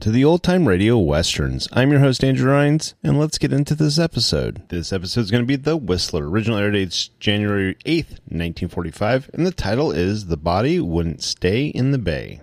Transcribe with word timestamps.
To 0.00 0.12
the 0.12 0.24
Old 0.24 0.44
Time 0.44 0.68
Radio 0.68 0.96
Westerns. 0.96 1.66
I'm 1.72 1.90
your 1.90 1.98
host, 1.98 2.22
Andrew 2.22 2.52
Rhynes, 2.52 2.94
and 3.02 3.18
let's 3.18 3.36
get 3.36 3.52
into 3.52 3.74
this 3.74 3.98
episode. 3.98 4.62
This 4.68 4.92
episode 4.92 5.22
is 5.22 5.30
going 5.32 5.42
to 5.42 5.46
be 5.46 5.56
The 5.56 5.76
Whistler. 5.76 6.28
Original 6.30 6.56
air 6.56 6.70
date's 6.70 7.08
January 7.18 7.74
8th, 7.84 8.20
1945, 8.30 9.30
and 9.32 9.44
the 9.44 9.50
title 9.50 9.90
is 9.90 10.26
The 10.26 10.36
Body 10.36 10.78
Wouldn't 10.78 11.22
Stay 11.22 11.66
in 11.66 11.90
the 11.90 11.98
Bay. 11.98 12.42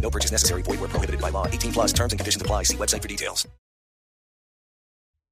No 0.00 0.10
purchase 0.10 0.30
necessary. 0.30 0.62
Void 0.62 0.80
were 0.80 0.88
prohibited 0.88 1.20
by 1.20 1.30
law. 1.30 1.46
18 1.46 1.72
plus 1.72 1.92
terms 1.92 2.12
and 2.12 2.20
conditions 2.20 2.42
apply. 2.42 2.62
See 2.62 2.76
website 2.76 3.02
for 3.02 3.08
details. 3.08 3.46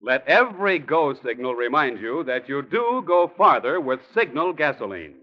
Let 0.02 0.26
every 0.28 0.78
go 0.80 1.14
signal 1.25 1.54
remind 1.54 1.98
you 1.98 2.25
that 2.25 2.47
you 2.47 2.60
do 2.60 3.03
go 3.06 3.32
farther 3.38 3.80
with 3.80 4.00
Signal 4.12 4.53
gasoline. 4.53 5.14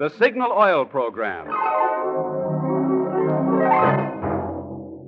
The 0.00 0.10
Signal 0.18 0.50
Oil 0.50 0.84
Program. 0.84 1.46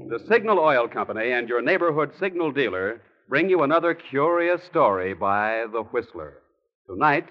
The 0.09 0.21
Signal 0.29 0.61
Oil 0.61 0.87
Company 0.87 1.33
and 1.33 1.49
your 1.49 1.61
neighborhood 1.61 2.13
signal 2.21 2.53
dealer 2.53 3.03
bring 3.29 3.51
you 3.51 3.65
another 3.65 3.93
curious 3.95 4.63
story 4.63 5.15
by 5.15 5.65
The 5.73 5.83
Whistler. 5.83 6.43
Tonight, 6.87 7.27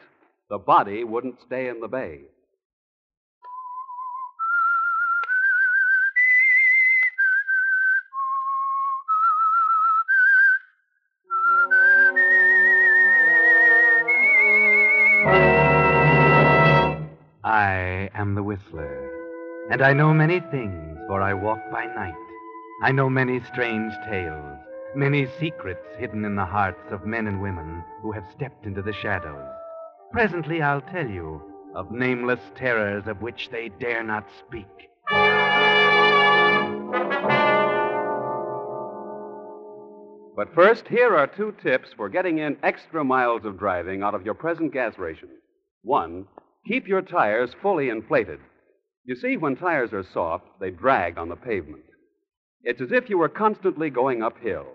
the 0.49 0.57
body 0.57 1.05
wouldn't 1.05 1.39
stay 1.45 1.69
in 1.69 1.79
the 1.79 1.87
bay. 1.87 2.23
I 17.43 18.09
am 18.13 18.35
the 18.35 18.43
Whistler, 18.43 19.09
and 19.71 19.81
I 19.81 19.93
know 19.93 20.13
many 20.13 20.39
things, 20.39 20.99
for 21.07 21.21
I 21.21 21.33
walk 21.33 21.59
by 21.71 21.85
night. 21.85 22.13
I 22.83 22.91
know 22.91 23.09
many 23.09 23.39
strange 23.41 23.93
tales, 24.05 24.59
many 24.95 25.27
secrets 25.39 25.85
hidden 25.97 26.25
in 26.25 26.35
the 26.35 26.45
hearts 26.45 26.91
of 26.91 27.05
men 27.05 27.25
and 27.27 27.41
women 27.41 27.83
who 28.01 28.11
have 28.11 28.25
stepped 28.35 28.65
into 28.65 28.81
the 28.81 28.93
shadows. 28.93 29.47
Presently 30.11 30.61
I'll 30.61 30.81
tell 30.81 31.07
you 31.07 31.41
of 31.73 31.91
nameless 31.91 32.41
terrors 32.55 33.07
of 33.07 33.21
which 33.21 33.49
they 33.49 33.69
dare 33.79 34.03
not 34.03 34.27
speak. 34.39 34.89
But 40.35 40.53
first, 40.53 40.89
here 40.89 41.15
are 41.15 41.27
two 41.27 41.53
tips 41.63 41.93
for 41.95 42.09
getting 42.09 42.39
in 42.39 42.57
extra 42.61 43.05
miles 43.05 43.45
of 43.45 43.57
driving 43.57 44.03
out 44.03 44.13
of 44.13 44.25
your 44.25 44.33
present 44.33 44.73
gas 44.73 44.97
ration. 44.97 45.29
One, 45.81 46.27
keep 46.67 46.89
your 46.89 47.01
tires 47.01 47.55
fully 47.61 47.87
inflated. 47.87 48.39
You 49.05 49.15
see, 49.15 49.37
when 49.37 49.55
tires 49.55 49.93
are 49.93 50.03
soft, 50.03 50.45
they 50.59 50.71
drag 50.71 51.17
on 51.17 51.29
the 51.29 51.37
pavement. 51.37 51.83
It's 52.63 52.81
as 52.81 52.91
if 52.91 53.09
you 53.09 53.17
were 53.17 53.29
constantly 53.29 53.89
going 53.89 54.23
uphill. 54.23 54.65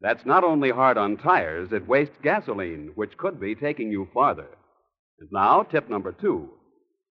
That's 0.00 0.24
not 0.24 0.44
only 0.44 0.70
hard 0.70 0.96
on 0.96 1.16
tires, 1.16 1.72
it 1.72 1.88
wastes 1.88 2.18
gasoline, 2.22 2.92
which 2.94 3.16
could 3.16 3.40
be 3.40 3.56
taking 3.56 3.90
you 3.90 4.08
farther. 4.14 4.48
And 5.18 5.28
now, 5.32 5.64
tip 5.64 5.88
number 5.88 6.12
two 6.12 6.50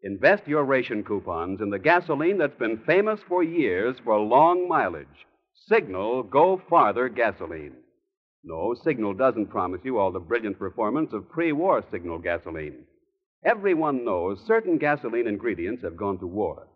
invest 0.05 0.47
your 0.47 0.65
ration 0.65 1.03
coupons 1.03 1.61
in 1.61 1.71
the 1.71 1.79
gasoline 1.79 2.39
that's 2.39 2.59
been 2.59 2.83
famous 2.87 3.21
for 3.27 3.43
years 3.43 3.97
for 4.05 4.19
long 4.19 4.69
mileage 4.69 5.27
Signal 5.55 6.23
Go 6.25 6.61
Farther 6.69 7.09
gasoline. 7.09 7.77
No, 8.45 8.75
Signal 8.75 9.15
doesn't 9.15 9.47
promise 9.47 9.81
you 9.85 9.99
all 9.99 10.11
the 10.11 10.19
brilliant 10.19 10.59
performance 10.59 11.13
of 11.13 11.29
pre 11.29 11.53
war 11.53 11.85
Signal 11.91 12.19
gasoline. 12.19 12.85
Everyone 13.45 14.05
knows 14.05 14.41
certain 14.47 14.79
gasoline 14.79 15.27
ingredients 15.27 15.83
have 15.83 15.97
gone 15.97 16.19
to 16.19 16.27
war. 16.27 16.69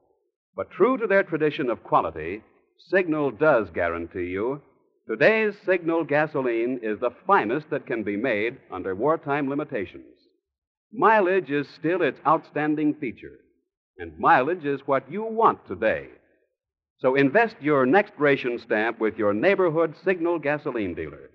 But 0.55 0.71
true 0.71 0.97
to 0.99 1.07
their 1.07 1.23
tradition 1.23 1.71
of 1.71 1.83
quality, 1.85 2.43
Signal 2.79 3.33
does 3.33 3.69
guarantee 3.71 4.27
you 4.27 4.63
today's 5.09 5.55
Signal 5.65 6.05
gasoline 6.05 6.81
is 6.83 7.01
the 7.01 7.11
finest 7.27 7.71
that 7.71 7.87
can 7.87 8.03
be 8.03 8.17
made 8.17 8.59
under 8.71 8.95
wartime 8.95 9.49
limitations. 9.49 10.17
Mileage 10.93 11.51
is 11.51 11.69
still 11.69 12.03
its 12.03 12.21
outstanding 12.27 12.95
feature, 12.95 13.39
and 13.99 14.19
mileage 14.19 14.65
is 14.65 14.87
what 14.87 15.11
you 15.11 15.25
want 15.25 15.67
today. 15.67 16.09
So 16.99 17.15
invest 17.15 17.57
your 17.61 17.85
next 17.85 18.13
ration 18.19 18.59
stamp 18.59 19.01
with 19.01 19.17
your 19.19 19.35
neighborhood 19.35 19.95
Signal 20.05 20.39
gasoline 20.39 20.95
dealer. 20.95 21.31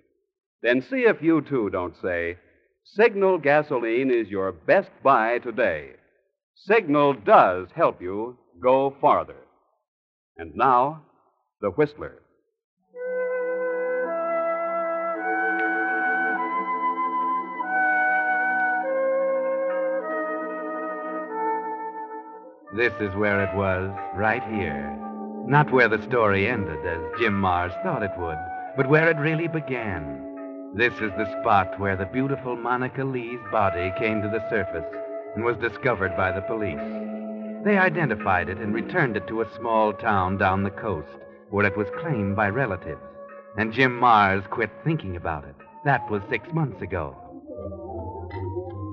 Then 0.63 0.81
see 0.81 1.02
if 1.02 1.22
you 1.22 1.42
too 1.42 1.69
don't 1.69 1.96
say, 2.02 2.38
Signal 2.84 3.38
gasoline 3.38 4.12
is 4.12 4.28
your 4.28 4.52
best 4.52 4.90
buy 5.04 5.38
today. 5.40 5.92
Signal 6.56 7.13
does 7.13 7.68
help 7.75 8.02
you 8.02 8.38
go 8.62 8.96
farther. 9.00 9.36
And 10.38 10.56
now, 10.56 11.04
the 11.62 11.69
Whistler. 11.69 12.18
This 22.75 22.94
is 23.02 23.16
where 23.16 23.44
it 23.44 23.56
was, 23.56 23.92
right 24.16 24.44
here. 24.44 25.11
Not 25.47 25.71
where 25.71 25.89
the 25.89 26.01
story 26.03 26.47
ended, 26.47 26.85
as 26.85 27.19
Jim 27.19 27.33
Mars 27.33 27.73
thought 27.83 28.03
it 28.03 28.11
would, 28.17 28.38
but 28.77 28.88
where 28.88 29.09
it 29.09 29.17
really 29.17 29.47
began. 29.47 30.21
This 30.73 30.93
is 30.93 31.11
the 31.17 31.29
spot 31.41 31.79
where 31.79 31.97
the 31.97 32.05
beautiful 32.05 32.55
Monica 32.55 33.03
Lee's 33.03 33.41
body 33.51 33.91
came 33.97 34.21
to 34.21 34.29
the 34.29 34.47
surface 34.49 34.85
and 35.35 35.43
was 35.43 35.57
discovered 35.57 36.15
by 36.15 36.31
the 36.31 36.41
police. 36.41 36.79
They 37.65 37.77
identified 37.77 38.49
it 38.49 38.57
and 38.57 38.73
returned 38.73 39.17
it 39.17 39.27
to 39.27 39.41
a 39.41 39.55
small 39.57 39.93
town 39.93 40.38
down 40.38 40.63
the 40.63 40.69
coast 40.69 41.09
where 41.49 41.65
it 41.65 41.77
was 41.77 41.88
claimed 41.99 42.35
by 42.35 42.49
relatives. 42.49 43.01
And 43.57 43.73
Jim 43.73 43.97
Mars 43.97 44.43
quit 44.49 44.71
thinking 44.83 45.17
about 45.17 45.43
it. 45.43 45.55
That 45.83 46.09
was 46.09 46.21
six 46.29 46.51
months 46.53 46.81
ago. 46.81 47.15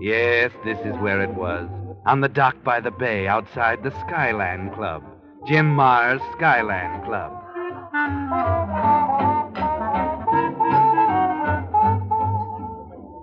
Yes, 0.00 0.50
this 0.64 0.78
is 0.80 0.96
where 0.96 1.22
it 1.22 1.34
was. 1.34 1.68
On 2.06 2.20
the 2.20 2.28
dock 2.28 2.56
by 2.64 2.80
the 2.80 2.90
bay 2.90 3.28
outside 3.28 3.82
the 3.82 3.92
Skyland 4.06 4.74
Club. 4.74 5.04
Jim 5.48 5.70
Mars 5.70 6.20
Skyland 6.36 7.04
Club. 7.06 7.32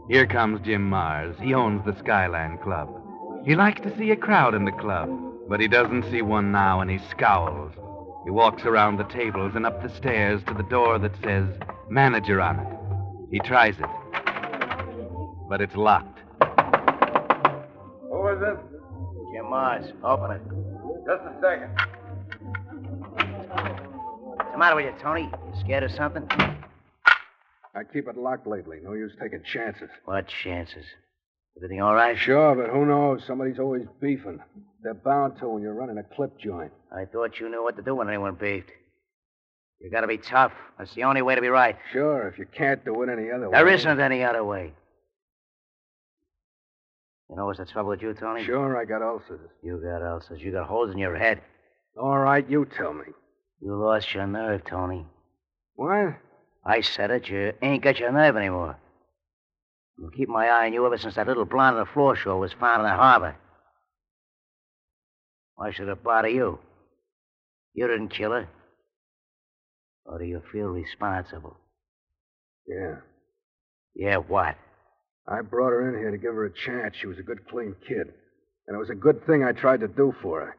Here 0.10 0.26
comes 0.26 0.60
Jim 0.62 0.90
Mars. 0.90 1.36
He 1.40 1.54
owns 1.54 1.86
the 1.86 1.96
Skyland 2.00 2.62
Club. 2.62 2.90
He 3.46 3.54
likes 3.54 3.80
to 3.82 3.96
see 3.96 4.10
a 4.10 4.16
crowd 4.16 4.56
in 4.56 4.66
the 4.66 4.72
club, 4.72 5.08
but 5.48 5.60
he 5.60 5.68
doesn't 5.68 6.10
see 6.10 6.24
one 6.24 6.52
now 6.52 6.82
and 6.82 6.90
he 6.90 6.98
scowls. 7.12 7.72
He 8.24 8.32
walks 8.32 8.64
around 8.66 8.98
the 8.98 9.04
tables 9.04 9.52
and 9.56 9.64
up 9.64 9.84
the 9.84 9.96
stairs 9.96 10.42
to 10.48 10.56
the 10.56 10.64
door 10.64 10.98
that 10.98 11.14
says 11.24 11.48
manager 11.90 12.42
on 12.42 12.60
it. 12.60 12.68
He 13.30 13.38
tries 13.38 13.76
it, 13.78 13.86
but 15.48 15.62
it's 15.62 15.76
locked. 15.76 16.18
Who 18.10 18.28
is 18.30 18.42
it? 18.42 18.58
Jim 19.32 19.48
Mars. 19.48 19.94
Open 20.04 20.32
it. 20.32 20.42
Just 21.06 21.22
a 21.22 21.40
second. 21.40 21.95
What's 24.56 24.70
the 24.70 24.74
matter 24.74 24.88
with 24.88 24.96
you, 24.96 25.02
Tony? 25.02 25.24
You 25.24 25.60
scared 25.60 25.84
of 25.84 25.92
something? 25.92 26.26
I 27.76 27.84
keep 27.92 28.08
it 28.08 28.16
locked 28.16 28.48
lately. 28.48 28.78
No 28.82 28.94
use 28.94 29.12
taking 29.22 29.44
chances. 29.44 29.90
What 30.06 30.30
chances? 30.30 30.86
Everything 31.58 31.82
all 31.82 31.94
right? 31.94 32.18
Sure, 32.18 32.56
but 32.56 32.70
who 32.70 32.86
knows? 32.86 33.22
Somebody's 33.28 33.60
always 33.60 33.86
beefing. 34.00 34.40
They're 34.82 34.94
bound 34.94 35.40
to 35.40 35.50
when 35.50 35.62
you're 35.62 35.74
running 35.74 35.98
a 35.98 36.04
clip 36.04 36.40
joint. 36.40 36.72
I 36.90 37.04
thought 37.04 37.38
you 37.38 37.50
knew 37.50 37.64
what 37.64 37.76
to 37.76 37.82
do 37.82 37.96
when 37.96 38.08
anyone 38.08 38.36
beefed. 38.36 38.70
You 39.82 39.92
gotta 39.92 40.08
be 40.08 40.20
tough. 40.20 40.54
That's 40.78 40.94
the 40.94 41.04
only 41.04 41.22
way 41.22 41.36
to 41.36 41.42
be 41.42 41.50
right. 41.50 41.76
Sure, 41.92 42.26
if 42.30 42.40
you 42.40 42.46
can't 42.46 42.86
do 42.86 43.04
it 43.04 43.10
any 43.10 43.30
other 43.32 43.50
way. 43.50 43.58
There 43.58 43.68
isn't 43.68 44.00
any 44.00 44.24
other 44.24 44.46
way. 44.46 44.74
You 47.30 47.36
know 47.36 47.48
what's 47.48 47.60
the 47.60 47.66
trouble 47.66 47.90
with 47.90 48.02
you, 48.02 48.14
Tony? 48.14 48.46
Sure, 48.46 48.78
I 48.78 48.86
got 48.86 49.02
ulcers. 49.02 49.50
You 49.62 49.82
got 49.84 50.02
ulcers. 50.02 50.40
You 50.40 50.54
got 50.54 50.66
holes 50.66 50.92
in 50.92 50.98
your 50.98 51.18
head. 51.18 51.42
All 51.98 52.18
right, 52.20 52.50
you 52.50 52.66
tell 52.78 52.94
me. 52.94 53.08
You 53.62 53.76
lost 53.76 54.14
your 54.14 54.28
nerve, 54.28 54.64
Tony. 54.66 55.06
What? 55.76 56.16
I 56.66 56.82
said 56.82 57.12
it. 57.12 57.28
You 57.30 57.54
ain't 57.62 57.84
got 57.84 58.00
your 58.00 58.12
nerve 58.12 58.36
anymore. 58.36 58.78
I'll 60.04 60.10
keep 60.10 60.30
my 60.30 60.48
eye 60.48 60.68
on 60.68 60.74
you 60.74 60.86
ever 60.86 60.98
since 60.98 61.16
that 61.16 61.28
little 61.28 61.46
blonde 61.46 61.78
on 61.78 61.86
the 61.86 61.92
floor 61.92 62.16
show 62.16 62.38
was 62.38 62.54
found 62.54 62.82
in 62.82 62.88
the 62.88 62.96
harbor. 62.96 63.36
Why 65.56 65.72
should 65.72 65.88
it 65.88 66.04
bother 66.04 66.28
you? 66.28 66.60
You 67.74 67.88
didn't 67.88 68.10
kill 68.10 68.32
her. 68.32 68.50
Or 70.06 70.20
do 70.20 70.26
you 70.26 70.42
feel 70.52 70.68
responsible? 70.68 71.58
Yeah. 72.68 72.96
Yeah, 73.96 74.18
what? 74.18 74.56
I 75.28 75.42
brought 75.42 75.72
her 75.72 75.90
in 75.90 76.00
here 76.00 76.12
to 76.12 76.18
give 76.18 76.34
her 76.34 76.46
a 76.46 76.54
chance. 76.54 76.96
She 77.00 77.08
was 77.08 77.18
a 77.18 77.24
good, 77.24 77.48
clean 77.48 77.76
kid. 77.88 78.14
And 78.68 78.76
it 78.76 78.80
was 78.80 78.90
a 78.90 78.96
good 78.96 79.26
thing 79.26 79.44
I 79.44 79.54
tried 79.54 79.80
to 79.80 79.88
do 79.88 80.14
for 80.22 80.42
her. 80.42 80.58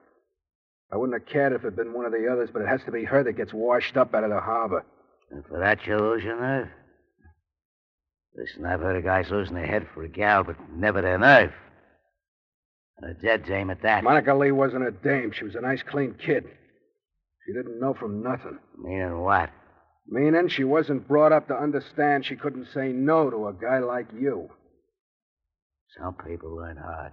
I 0.92 0.96
wouldn't 0.96 1.20
have 1.20 1.32
cared 1.32 1.52
if 1.52 1.62
it 1.62 1.64
had 1.64 1.76
been 1.76 1.92
one 1.92 2.06
of 2.06 2.12
the 2.12 2.28
others, 2.30 2.50
but 2.52 2.62
it 2.62 2.68
has 2.68 2.82
to 2.84 2.92
be 2.92 3.04
her 3.04 3.24
that 3.24 3.32
gets 3.32 3.52
washed 3.52 3.96
up 3.96 4.14
out 4.14 4.24
of 4.24 4.30
the 4.30 4.40
harbor. 4.40 4.84
And 5.30 5.44
for 5.46 5.58
that 5.58 5.86
you 5.86 5.96
lose 5.96 6.22
your 6.22 6.40
nerve? 6.40 6.68
Listen, 8.36 8.66
I've 8.66 8.80
heard 8.80 8.96
of 8.96 9.04
guys 9.04 9.30
losing 9.30 9.54
their 9.54 9.66
head 9.66 9.88
for 9.94 10.04
a 10.04 10.08
gal, 10.08 10.44
but 10.44 10.56
never 10.70 11.02
their 11.02 11.18
nerve. 11.18 11.52
And 12.98 13.16
a 13.16 13.20
dead 13.20 13.44
dame 13.44 13.70
at 13.70 13.82
that. 13.82 14.04
Monica 14.04 14.34
Lee 14.34 14.52
wasn't 14.52 14.86
a 14.86 14.90
dame. 14.90 15.32
She 15.32 15.44
was 15.44 15.54
a 15.54 15.60
nice, 15.60 15.82
clean 15.82 16.14
kid. 16.14 16.44
She 17.46 17.52
didn't 17.52 17.80
know 17.80 17.94
from 17.94 18.22
nothing. 18.22 18.58
Meaning 18.78 19.20
what? 19.20 19.50
Meaning 20.08 20.48
she 20.48 20.64
wasn't 20.64 21.08
brought 21.08 21.32
up 21.32 21.48
to 21.48 21.54
understand 21.54 22.24
she 22.24 22.36
couldn't 22.36 22.68
say 22.72 22.88
no 22.88 23.30
to 23.30 23.48
a 23.48 23.52
guy 23.52 23.78
like 23.80 24.06
you. 24.18 24.48
Some 25.98 26.14
people 26.26 26.54
learn 26.54 26.76
hard. 26.76 27.12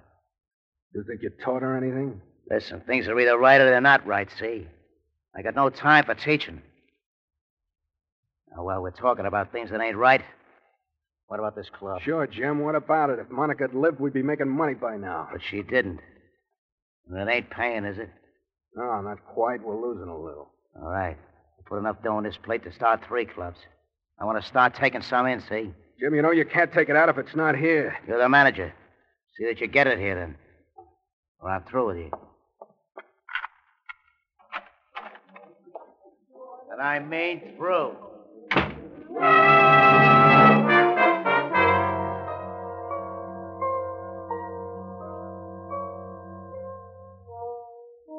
You 0.94 1.04
think 1.08 1.22
you 1.24 1.32
taught 1.44 1.62
her 1.62 1.76
anything? 1.78 2.22
Listen, 2.50 2.82
things 2.82 3.08
are 3.08 3.20
either 3.20 3.38
right 3.38 3.62
or 3.62 3.66
they're 3.66 3.82
not 3.82 4.06
right, 4.06 4.30
see? 4.40 4.68
I 5.36 5.42
got 5.42 5.56
no 5.56 5.70
time 5.70 6.06
for 6.06 6.16
teaching. 6.16 6.62
Now, 8.56 8.64
while 8.64 8.82
we're 8.82 8.92
talking 8.92 9.26
about 9.26 9.52
things 9.52 9.72
that 9.72 9.82
ain't 9.82 9.98
right, 9.98 10.22
what 11.28 11.40
about 11.40 11.56
this 11.56 11.70
club? 11.70 12.02
Sure, 12.02 12.28
Jim. 12.28 12.60
What 12.60 12.76
about 12.76 13.10
it? 13.10 13.20
If 13.20 13.32
Monica 13.32 13.64
had 13.64 13.74
lived, 13.74 14.00
we'd 14.00 14.14
be 14.14 14.22
making 14.22 14.50
money 14.50 14.76
by 14.76 14.98
now. 14.98 15.30
But 15.32 15.42
she 15.50 15.64
didn't. 15.64 16.00
And 17.10 17.18
it 17.28 17.32
ain't 17.32 17.50
paying, 17.50 17.86
is 17.86 17.98
it? 17.98 18.10
No, 18.76 19.02
not 19.02 19.26
quite. 19.26 19.64
We're 19.64 19.80
losing 19.80 20.10
a 20.10 20.18
little. 20.18 20.52
All 20.76 20.90
right. 20.90 21.18
We'll 21.58 21.66
put 21.66 21.80
enough 21.80 22.04
dough 22.04 22.18
on 22.18 22.24
this 22.24 22.38
plate 22.38 22.64
to 22.66 22.74
start 22.74 23.02
three 23.08 23.26
clubs. 23.26 23.58
I 24.20 24.26
want 24.26 24.42
to 24.42 24.48
start 24.48 24.76
taking 24.76 25.02
some 25.02 25.26
in, 25.26 25.42
see? 25.42 25.72
Jim, 26.00 26.14
you 26.14 26.22
know 26.22 26.32
you 26.32 26.46
can't 26.46 26.72
take 26.72 26.90
it 26.90 26.96
out 26.96 27.10
if 27.10 27.18
it's 27.18 27.36
not 27.36 27.56
here. 27.56 27.98
You're 28.08 28.20
the 28.20 28.30
manager. 28.30 28.74
See 29.38 29.46
that 29.46 29.60
you 29.60 29.68
get 29.68 29.88
it 29.88 29.98
here, 29.98 30.16
then. 30.16 30.36
Or 31.40 31.50
I'm 31.50 31.64
through 31.64 31.88
with 31.88 31.98
you. 31.98 32.12
And 36.74 36.82
I 36.82 36.98
mean 36.98 37.54
through. 37.56 37.92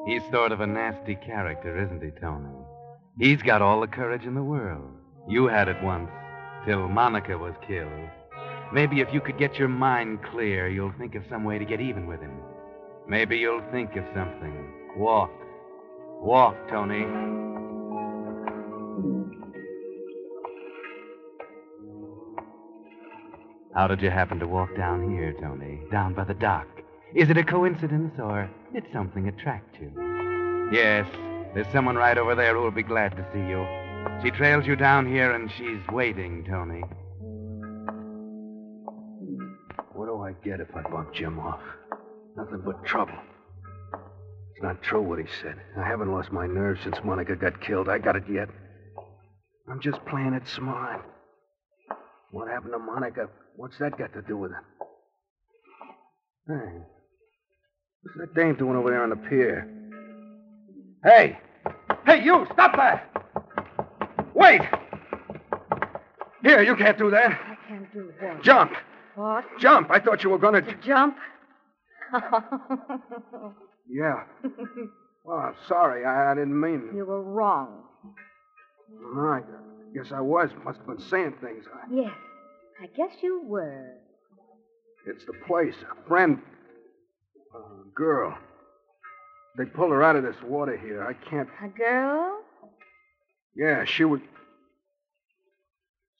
He's 0.07 0.21
sort 0.31 0.53
of 0.53 0.61
a 0.61 0.67
nasty 0.67 1.15
character, 1.15 1.83
isn't 1.83 2.01
he, 2.01 2.11
Tony? 2.21 2.47
He's 3.19 3.41
got 3.41 3.61
all 3.61 3.81
the 3.81 3.87
courage 3.87 4.23
in 4.23 4.35
the 4.35 4.41
world. 4.41 4.89
You 5.27 5.47
had 5.47 5.67
it 5.67 5.83
once, 5.83 6.09
till 6.65 6.87
Monica 6.87 7.37
was 7.37 7.55
killed. 7.67 8.09
Maybe 8.71 9.01
if 9.01 9.13
you 9.13 9.19
could 9.19 9.37
get 9.37 9.55
your 9.55 9.67
mind 9.67 10.19
clear, 10.31 10.69
you'll 10.69 10.93
think 10.97 11.15
of 11.15 11.23
some 11.29 11.43
way 11.43 11.59
to 11.59 11.65
get 11.65 11.81
even 11.81 12.07
with 12.07 12.21
him. 12.21 12.39
Maybe 13.05 13.37
you'll 13.37 13.69
think 13.73 13.97
of 13.97 14.05
something. 14.15 14.71
Walk. 14.95 15.31
Walk, 16.21 16.55
Tony. 16.69 17.44
How 23.75 23.87
did 23.87 24.01
you 24.01 24.09
happen 24.09 24.39
to 24.39 24.47
walk 24.47 24.75
down 24.77 25.09
here, 25.11 25.33
Tony? 25.41 25.81
Down 25.91 26.13
by 26.13 26.23
the 26.23 26.33
dock? 26.33 26.65
Is 27.13 27.29
it 27.29 27.37
a 27.37 27.43
coincidence, 27.43 28.13
or 28.17 28.49
did 28.73 28.85
something 28.93 29.27
attract 29.27 29.75
you? 29.81 29.91
Yes, 30.71 31.05
there's 31.53 31.67
someone 31.73 31.97
right 31.97 32.17
over 32.17 32.35
there 32.35 32.55
who 32.55 32.61
will 32.61 32.71
be 32.71 32.83
glad 32.83 33.15
to 33.17 33.25
see 33.33 33.39
you. 33.39 33.67
She 34.23 34.31
trails 34.31 34.65
you 34.65 34.77
down 34.77 35.05
here, 35.07 35.33
and 35.33 35.51
she's 35.57 35.85
waiting, 35.91 36.45
Tony. 36.45 36.83
What 39.91 40.05
do 40.05 40.21
I 40.21 40.31
get 40.43 40.61
if 40.61 40.73
I 40.73 40.81
bump 40.89 41.13
Jim 41.13 41.37
off? 41.37 41.61
Nothing 42.37 42.61
but 42.65 42.85
trouble. 42.85 43.17
It's 44.53 44.63
not 44.63 44.81
true 44.81 45.01
what 45.01 45.19
he 45.19 45.25
said. 45.41 45.55
I 45.77 45.85
haven't 45.85 46.13
lost 46.13 46.31
my 46.31 46.47
nerve 46.47 46.79
since 46.81 46.95
Monica 47.03 47.35
got 47.35 47.59
killed. 47.59 47.89
I 47.89 47.97
got 47.97 48.15
it 48.15 48.23
yet. 48.29 48.47
I'm 49.69 49.79
just 49.81 50.03
playing 50.05 50.33
it 50.33 50.43
smart. 50.55 51.01
What 52.31 52.47
happened 52.47 52.73
to 52.73 52.79
Monica? 52.79 53.29
What's 53.55 53.77
that 53.79 53.97
got 53.97 54.13
to 54.13 54.21
do 54.21 54.37
with 54.37 54.51
it? 54.51 54.57
Hey, 56.47 56.77
what's 58.03 58.17
that 58.19 58.35
dame 58.35 58.55
doing 58.55 58.75
over 58.75 58.91
there 58.91 59.01
on 59.01 59.09
the 59.09 59.15
pier? 59.15 59.67
Hey! 61.03 61.39
Hey, 62.05 62.23
you! 62.23 62.45
Stop 62.53 62.75
that! 62.75 63.09
Wait! 64.35 64.61
Here, 66.43 66.61
you 66.61 66.75
can't 66.75 66.97
do 66.97 67.09
that. 67.09 67.31
I 67.31 67.55
can't 67.67 67.91
do 67.91 68.11
what? 68.19 68.43
Jump! 68.43 68.73
What? 69.15 69.45
Jump! 69.59 69.89
I 69.89 69.99
thought 69.99 70.23
you 70.23 70.29
were 70.29 70.37
going 70.37 70.63
to. 70.63 70.75
Jump? 70.85 71.17
Yeah. 73.89 74.23
Oh, 75.27 75.37
I'm 75.39 75.55
sorry. 75.67 76.05
I, 76.05 76.31
I 76.31 76.35
didn't 76.35 76.59
mean. 76.61 76.91
you 76.95 77.03
were 77.03 77.23
wrong. 77.23 77.81
No, 78.89 79.21
I 79.21 79.41
guess 79.93 80.11
I 80.11 80.21
was. 80.21 80.49
Must 80.63 80.79
have 80.79 80.87
been 80.87 80.99
saying 80.99 81.35
things. 81.41 81.65
I... 81.73 81.93
Yes, 81.93 82.13
I 82.81 82.87
guess 82.87 83.11
you 83.21 83.43
were. 83.45 83.93
It's 85.07 85.25
the 85.25 85.33
place. 85.47 85.75
A 85.91 86.07
friend. 86.07 86.41
A 87.53 87.59
girl. 87.95 88.37
They 89.57 89.65
pulled 89.65 89.91
her 89.91 90.03
out 90.03 90.15
of 90.15 90.23
this 90.23 90.35
water 90.43 90.75
here. 90.77 91.03
I 91.03 91.13
can't. 91.29 91.47
A 91.63 91.67
girl? 91.67 92.39
Yeah, 93.55 93.85
she 93.85 94.03
was. 94.03 94.19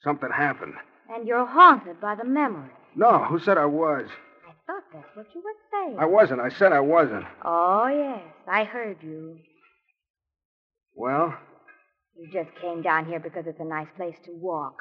Something 0.03 0.29
happened. 0.31 0.75
And 1.13 1.27
you're 1.27 1.45
haunted 1.45 1.99
by 1.99 2.15
the 2.15 2.23
memory. 2.23 2.69
No, 2.95 3.23
who 3.25 3.39
said 3.39 3.57
I 3.57 3.65
was? 3.65 4.07
I 4.47 4.51
thought 4.65 4.83
that's 4.93 5.15
what 5.15 5.27
you 5.35 5.41
were 5.41 5.51
saying. 5.71 5.97
I 5.99 6.05
wasn't. 6.05 6.39
I 6.39 6.49
said 6.49 6.71
I 6.71 6.79
wasn't. 6.79 7.25
Oh, 7.43 7.87
yes, 7.87 8.23
I 8.47 8.63
heard 8.63 8.97
you. 9.01 9.37
Well, 10.95 11.35
You 12.17 12.29
just 12.31 12.49
came 12.61 12.81
down 12.81 13.05
here 13.05 13.19
because 13.19 13.45
it's 13.47 13.59
a 13.59 13.65
nice 13.65 13.87
place 13.97 14.15
to 14.25 14.31
walk. 14.31 14.77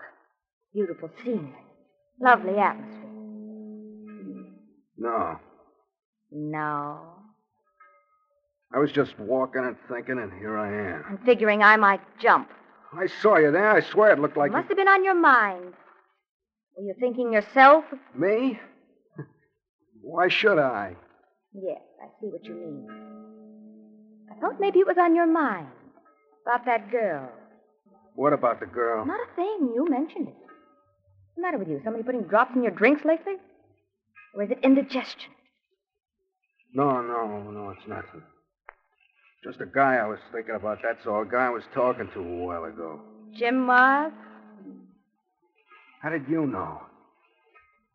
Beautiful 0.72 1.10
scenery. 1.22 1.54
Lovely 2.20 2.58
atmosphere. 2.58 3.10
no. 4.96 5.38
No. 6.30 7.00
I 8.74 8.78
was 8.78 8.90
just 8.90 9.16
walking 9.20 9.62
and 9.64 9.76
thinking, 9.88 10.18
and 10.18 10.32
here 10.32 10.58
I 10.58 10.96
am. 10.96 11.04
I'm 11.08 11.18
figuring 11.24 11.62
I 11.62 11.76
might 11.76 12.00
jump. 12.18 12.50
I 12.92 13.06
saw 13.22 13.36
you 13.36 13.52
there. 13.52 13.70
I 13.70 13.80
swear 13.80 14.12
it 14.12 14.18
looked 14.18 14.36
like 14.36 14.50
Must 14.50 14.66
have 14.68 14.76
been 14.76 14.88
on 14.88 15.04
your 15.04 15.14
mind. 15.14 15.74
Were 16.76 16.82
you 16.84 16.94
thinking 16.98 17.32
yourself? 17.32 17.84
me. 18.16 18.58
Why 20.02 20.28
should 20.28 20.58
I? 20.58 20.96
Yes, 21.52 21.82
I 22.02 22.06
see 22.20 22.26
what 22.26 22.44
you 22.44 22.54
mean. 22.54 22.88
I 24.32 24.40
thought 24.40 24.58
maybe 24.58 24.80
it 24.80 24.86
was 24.88 24.98
on 24.98 25.14
your 25.14 25.26
mind. 25.26 25.68
About 26.44 26.66
that 26.66 26.90
girl. 26.90 27.30
What 28.14 28.32
about 28.32 28.60
the 28.60 28.66
girl? 28.66 29.04
Not 29.06 29.20
a 29.20 29.34
thing. 29.34 29.72
You 29.74 29.86
mentioned 29.88 30.28
it. 30.28 30.34
What's 30.34 31.36
the 31.36 31.42
matter 31.42 31.58
with 31.58 31.68
you? 31.68 31.80
Somebody 31.82 32.04
putting 32.04 32.22
drops 32.24 32.54
in 32.54 32.62
your 32.62 32.72
drinks 32.72 33.04
lately? 33.04 33.34
Or 34.34 34.42
is 34.42 34.50
it 34.50 34.58
indigestion? 34.62 35.30
No, 36.74 37.00
no, 37.00 37.50
no, 37.50 37.70
it's 37.70 37.88
nothing. 37.88 38.22
Just 39.42 39.60
a 39.60 39.66
guy 39.66 39.96
I 39.96 40.06
was 40.06 40.18
thinking 40.32 40.54
about, 40.54 40.78
that's 40.82 41.06
all. 41.06 41.22
A 41.22 41.26
guy 41.26 41.46
I 41.46 41.50
was 41.50 41.62
talking 41.72 42.08
to 42.14 42.20
a 42.20 42.22
while 42.22 42.64
ago. 42.64 43.00
Jim 43.36 43.64
Mars? 43.64 44.12
How 46.02 46.10
did 46.10 46.28
you 46.28 46.46
know? 46.46 46.80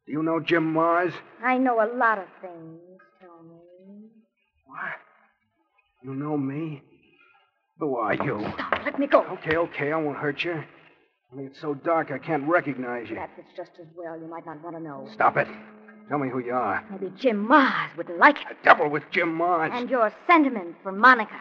Do 0.06 0.12
you 0.14 0.24
know 0.24 0.40
Jim 0.40 0.74
Mars? 0.74 1.14
I 1.44 1.58
know 1.58 1.76
a 1.76 1.90
lot 1.96 2.18
of 2.18 2.26
things, 2.42 2.80
Tony. 3.22 4.10
What? 4.66 5.00
You 6.04 6.16
know 6.16 6.38
me? 6.38 6.82
Who 7.80 7.96
are 7.96 8.14
you? 8.14 8.46
Stop, 8.56 8.82
let 8.84 9.00
me 9.00 9.08
go. 9.08 9.22
Okay, 9.24 9.56
okay, 9.56 9.92
I 9.92 9.98
won't 9.98 10.18
hurt 10.18 10.44
you. 10.44 10.64
Only 11.32 11.46
it's 11.46 11.62
so 11.62 11.74
dark 11.76 12.12
I 12.12 12.18
can't 12.18 12.44
recognize 12.48 13.08
you. 13.10 13.16
Perhaps 13.16 13.34
it's 13.38 13.56
just 13.56 13.72
as 13.80 13.88
well. 13.96 14.20
You 14.20 14.28
might 14.28 14.46
not 14.46 14.62
want 14.64 14.76
to 14.76 14.82
know. 14.82 15.08
Stop 15.14 15.38
it. 15.38 15.48
Tell 16.10 16.18
me 16.18 16.30
who 16.30 16.40
you 16.40 16.54
are. 16.54 16.84
Maybe 16.92 17.14
Jim 17.18 17.38
Mars 17.48 17.92
wouldn't 17.96 18.18
like 18.18 18.38
it. 18.38 18.48
The 18.50 18.56
devil 18.64 18.90
with 18.90 19.04
Jim 19.12 19.34
Mars. 19.34 19.72
And 19.74 19.90
your 19.90 20.12
sentiment 20.28 20.76
for 20.82 20.92
Monica. 20.92 21.40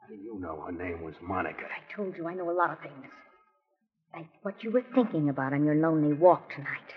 How 0.00 0.08
do 0.08 0.14
you 0.14 0.40
know 0.40 0.62
her 0.66 0.72
name 0.72 1.02
was 1.02 1.14
Monica? 1.20 1.64
I 1.64 1.94
told 1.94 2.16
you 2.16 2.26
I 2.26 2.34
know 2.34 2.50
a 2.50 2.56
lot 2.56 2.70
of 2.70 2.80
things. 2.80 3.12
Like 4.14 4.28
what 4.42 4.64
you 4.64 4.70
were 4.70 4.84
thinking 4.94 5.28
about 5.28 5.52
on 5.52 5.64
your 5.64 5.74
lonely 5.74 6.14
walk 6.14 6.54
tonight. 6.54 6.94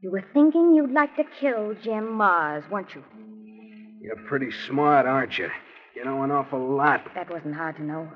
You 0.00 0.10
were 0.10 0.24
thinking 0.34 0.74
you'd 0.74 0.90
like 0.92 1.14
to 1.16 1.22
kill 1.40 1.74
Jim 1.80 2.10
Mars, 2.12 2.64
weren't 2.70 2.92
you? 2.94 3.04
You're 4.02 4.16
pretty 4.16 4.50
smart, 4.66 5.06
aren't 5.06 5.38
you? 5.38 5.48
You 5.94 6.04
know 6.04 6.24
an 6.24 6.32
awful 6.32 6.58
lot. 6.58 7.06
That 7.14 7.30
wasn't 7.30 7.54
hard 7.54 7.76
to 7.76 7.84
know. 7.84 8.08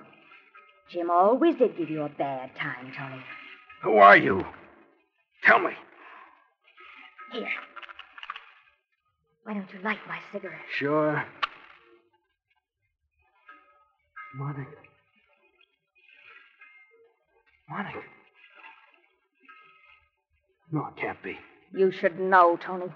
Jim 0.91 1.11
always 1.11 1.55
did 1.55 1.79
give 1.79 1.89
you 1.89 2.03
a 2.03 2.09
bad 2.09 2.51
time, 2.57 2.93
Tony. 2.99 3.23
Who 3.83 3.97
are 3.99 4.17
you? 4.17 4.45
Tell 5.45 5.61
me. 5.61 5.71
Here. 7.33 7.49
Why 9.45 9.55
don't 9.55 9.73
you 9.73 9.79
light 9.85 9.99
my 10.09 10.19
cigarette? 10.33 10.59
Sure. 10.77 11.25
Monica. 14.35 14.71
Monica. 17.71 17.99
No, 20.73 20.87
it 20.87 21.01
can't 21.01 21.23
be. 21.23 21.39
You 21.73 21.93
should 21.93 22.19
know, 22.19 22.59
Tony. 22.61 22.87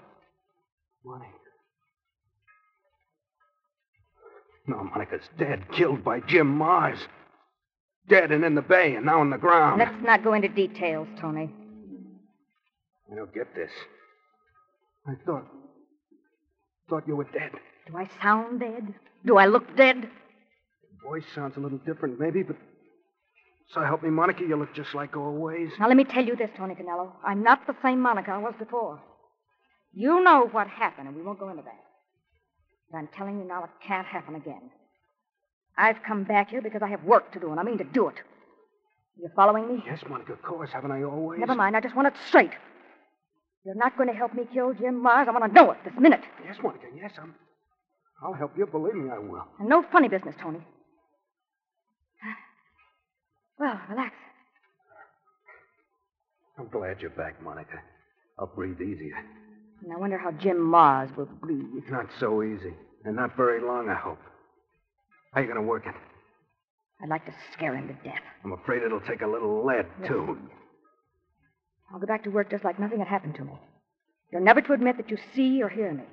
Monica. 1.05 1.40
No, 4.71 4.85
Monica's 4.85 5.27
dead, 5.37 5.69
killed 5.73 6.01
by 6.01 6.21
Jim 6.21 6.47
Mars. 6.47 6.97
Dead 8.07 8.31
and 8.31 8.45
in 8.45 8.55
the 8.55 8.61
bay 8.61 8.95
and 8.95 9.05
now 9.05 9.19
on 9.19 9.29
the 9.29 9.37
ground. 9.37 9.79
Let's 9.79 10.01
not 10.01 10.23
go 10.23 10.33
into 10.33 10.47
details, 10.47 11.09
Tony. 11.19 11.53
I 13.11 13.15
don't 13.15 13.33
get 13.33 13.53
this. 13.53 13.69
I 15.05 15.13
thought. 15.25 15.45
thought 16.89 17.03
you 17.05 17.17
were 17.17 17.25
dead. 17.25 17.51
Do 17.87 17.97
I 17.97 18.07
sound 18.21 18.61
dead? 18.61 18.93
Do 19.25 19.37
I 19.37 19.45
look 19.45 19.75
dead? 19.75 19.97
Your 19.97 21.11
voice 21.11 21.25
sounds 21.35 21.57
a 21.57 21.59
little 21.59 21.79
different, 21.79 22.19
maybe, 22.19 22.41
but. 22.41 22.55
So 23.73 23.81
help 23.81 24.03
me, 24.03 24.09
Monica, 24.09 24.43
you 24.43 24.55
look 24.55 24.73
just 24.73 24.95
like 24.95 25.17
always. 25.17 25.69
Now, 25.79 25.87
let 25.89 25.97
me 25.97 26.05
tell 26.05 26.25
you 26.25 26.35
this, 26.35 26.49
Tony 26.55 26.75
Canello. 26.75 27.11
I'm 27.25 27.43
not 27.43 27.67
the 27.67 27.75
same 27.83 27.99
Monica 27.99 28.31
I 28.31 28.37
was 28.37 28.53
before. 28.57 29.01
You 29.93 30.23
know 30.23 30.47
what 30.51 30.67
happened, 30.67 31.07
and 31.09 31.17
we 31.17 31.23
won't 31.23 31.39
go 31.39 31.49
into 31.49 31.63
that. 31.63 31.90
But 32.91 32.97
I'm 32.97 33.09
telling 33.15 33.39
you 33.39 33.45
now, 33.45 33.63
it 33.63 33.69
can't 33.85 34.05
happen 34.05 34.35
again. 34.35 34.69
I've 35.77 36.03
come 36.05 36.23
back 36.23 36.49
here 36.49 36.61
because 36.61 36.81
I 36.81 36.89
have 36.89 37.03
work 37.03 37.31
to 37.33 37.39
do, 37.39 37.51
and 37.51 37.59
I 37.59 37.63
mean 37.63 37.77
to 37.77 37.83
do 37.83 38.07
it. 38.09 38.15
You 39.17 39.29
following 39.35 39.67
me? 39.67 39.83
Yes, 39.85 39.99
Monica, 40.09 40.33
of 40.33 40.41
course. 40.41 40.69
Haven't 40.73 40.91
I 40.91 41.03
always? 41.03 41.39
Never 41.39 41.55
mind. 41.55 41.75
I 41.77 41.81
just 41.81 41.95
want 41.95 42.07
it 42.07 42.13
straight. 42.27 42.51
You're 43.63 43.75
not 43.75 43.95
going 43.95 44.09
to 44.09 44.15
help 44.15 44.33
me 44.33 44.43
kill 44.51 44.73
Jim 44.73 45.01
Mars. 45.01 45.27
I 45.27 45.31
want 45.31 45.45
to 45.45 45.53
know 45.53 45.71
it 45.71 45.77
this 45.85 45.93
minute. 45.99 46.21
Yes, 46.45 46.57
Monica, 46.61 46.87
yes, 46.95 47.11
I'm. 47.21 47.35
I'll 48.23 48.33
help 48.33 48.57
you. 48.57 48.65
Believe 48.65 48.95
me, 48.95 49.09
I 49.09 49.19
will. 49.19 49.45
And 49.59 49.69
no 49.69 49.83
funny 49.91 50.07
business, 50.07 50.35
Tony. 50.41 50.59
Well, 53.59 53.79
relax. 53.89 54.15
I'm 56.57 56.67
glad 56.67 56.99
you're 56.99 57.11
back, 57.11 57.41
Monica. 57.43 57.79
I'll 58.39 58.47
breathe 58.47 58.81
easier. 58.81 59.15
And 59.83 59.91
I 59.93 59.97
wonder 59.97 60.17
how 60.17 60.31
Jim 60.31 60.61
Mars 60.61 61.09
will 61.17 61.25
breathe. 61.25 61.83
Not 61.89 62.07
so 62.19 62.43
easy. 62.43 62.73
And 63.03 63.15
not 63.15 63.35
very 63.35 63.61
long, 63.61 63.89
I 63.89 63.95
hope. 63.95 64.19
How 65.33 65.39
are 65.39 65.43
you 65.43 65.51
going 65.51 65.61
to 65.61 65.67
work 65.67 65.85
it? 65.87 65.95
I'd 67.01 67.09
like 67.09 67.25
to 67.25 67.33
scare 67.53 67.75
him 67.75 67.87
to 67.87 67.93
death. 68.07 68.21
I'm 68.43 68.53
afraid 68.53 68.83
it'll 68.83 69.01
take 69.01 69.21
a 69.21 69.27
little 69.27 69.65
lead, 69.65 69.87
too. 70.07 70.37
I'll 71.91 71.99
go 71.99 72.05
back 72.05 72.23
to 72.25 72.29
work 72.29 72.51
just 72.51 72.63
like 72.63 72.79
nothing 72.79 72.99
had 72.99 73.07
happened 73.07 73.35
to 73.35 73.43
me. 73.43 73.53
You're 74.31 74.41
never 74.41 74.61
to 74.61 74.73
admit 74.73 74.97
that 74.97 75.09
you 75.09 75.17
see 75.35 75.61
or 75.63 75.69
hear 75.69 75.91
me. 75.91 76.03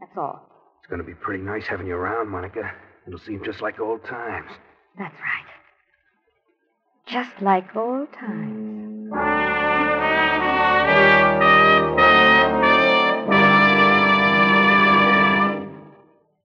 That's 0.00 0.12
all. 0.16 0.48
It's 0.80 0.88
going 0.90 1.00
to 1.00 1.06
be 1.06 1.14
pretty 1.14 1.42
nice 1.44 1.64
having 1.66 1.86
you 1.86 1.94
around, 1.94 2.28
Monica. 2.28 2.72
It'll 3.06 3.20
seem 3.20 3.42
just 3.44 3.62
like 3.62 3.78
old 3.78 4.04
times. 4.04 4.50
That's 4.98 5.14
right. 5.14 5.46
Just 7.06 7.40
like 7.40 7.74
old 7.76 8.12
times. 8.12 9.10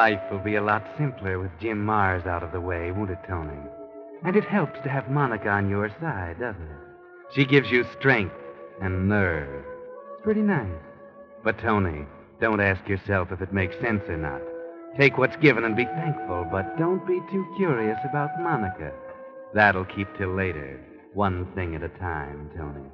Life 0.00 0.30
will 0.30 0.38
be 0.38 0.54
a 0.54 0.62
lot 0.62 0.82
simpler 0.96 1.38
with 1.38 1.50
Jim 1.60 1.84
Mars 1.84 2.24
out 2.24 2.42
of 2.42 2.52
the 2.52 2.60
way, 2.60 2.90
won't 2.90 3.10
it, 3.10 3.18
Tony? 3.28 3.60
And 4.24 4.34
it 4.34 4.44
helps 4.44 4.80
to 4.80 4.88
have 4.88 5.10
Monica 5.10 5.50
on 5.50 5.68
your 5.68 5.90
side, 6.00 6.40
doesn't 6.40 6.62
it? 6.62 7.34
She 7.34 7.44
gives 7.44 7.70
you 7.70 7.84
strength 7.98 8.34
and 8.80 9.10
nerve. 9.10 9.62
It's 10.14 10.22
pretty 10.22 10.40
nice. 10.40 10.72
But, 11.44 11.58
Tony, 11.58 12.06
don't 12.40 12.62
ask 12.62 12.88
yourself 12.88 13.30
if 13.30 13.42
it 13.42 13.52
makes 13.52 13.78
sense 13.78 14.02
or 14.08 14.16
not. 14.16 14.40
Take 14.96 15.18
what's 15.18 15.36
given 15.36 15.66
and 15.66 15.76
be 15.76 15.84
thankful, 15.84 16.48
but 16.50 16.78
don't 16.78 17.06
be 17.06 17.20
too 17.30 17.44
curious 17.58 17.98
about 18.08 18.30
Monica. 18.40 18.94
That'll 19.52 19.84
keep 19.84 20.08
till 20.16 20.34
later. 20.34 20.80
One 21.12 21.44
thing 21.54 21.74
at 21.74 21.82
a 21.82 21.90
time, 21.90 22.50
Tony. 22.56 22.88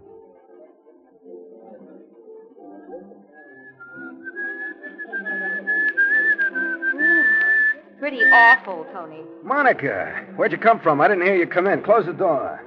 Pretty 8.07 8.23
awful, 8.23 8.87
Tony. 8.93 9.23
Monica, 9.43 10.25
where'd 10.37 10.53
you 10.53 10.59
come 10.59 10.79
from? 10.79 11.01
I 11.01 11.09
didn't 11.09 11.25
hear 11.25 11.35
you 11.35 11.45
come 11.45 11.67
in. 11.67 11.83
Close 11.83 12.07
the 12.07 12.13
door. 12.13 12.65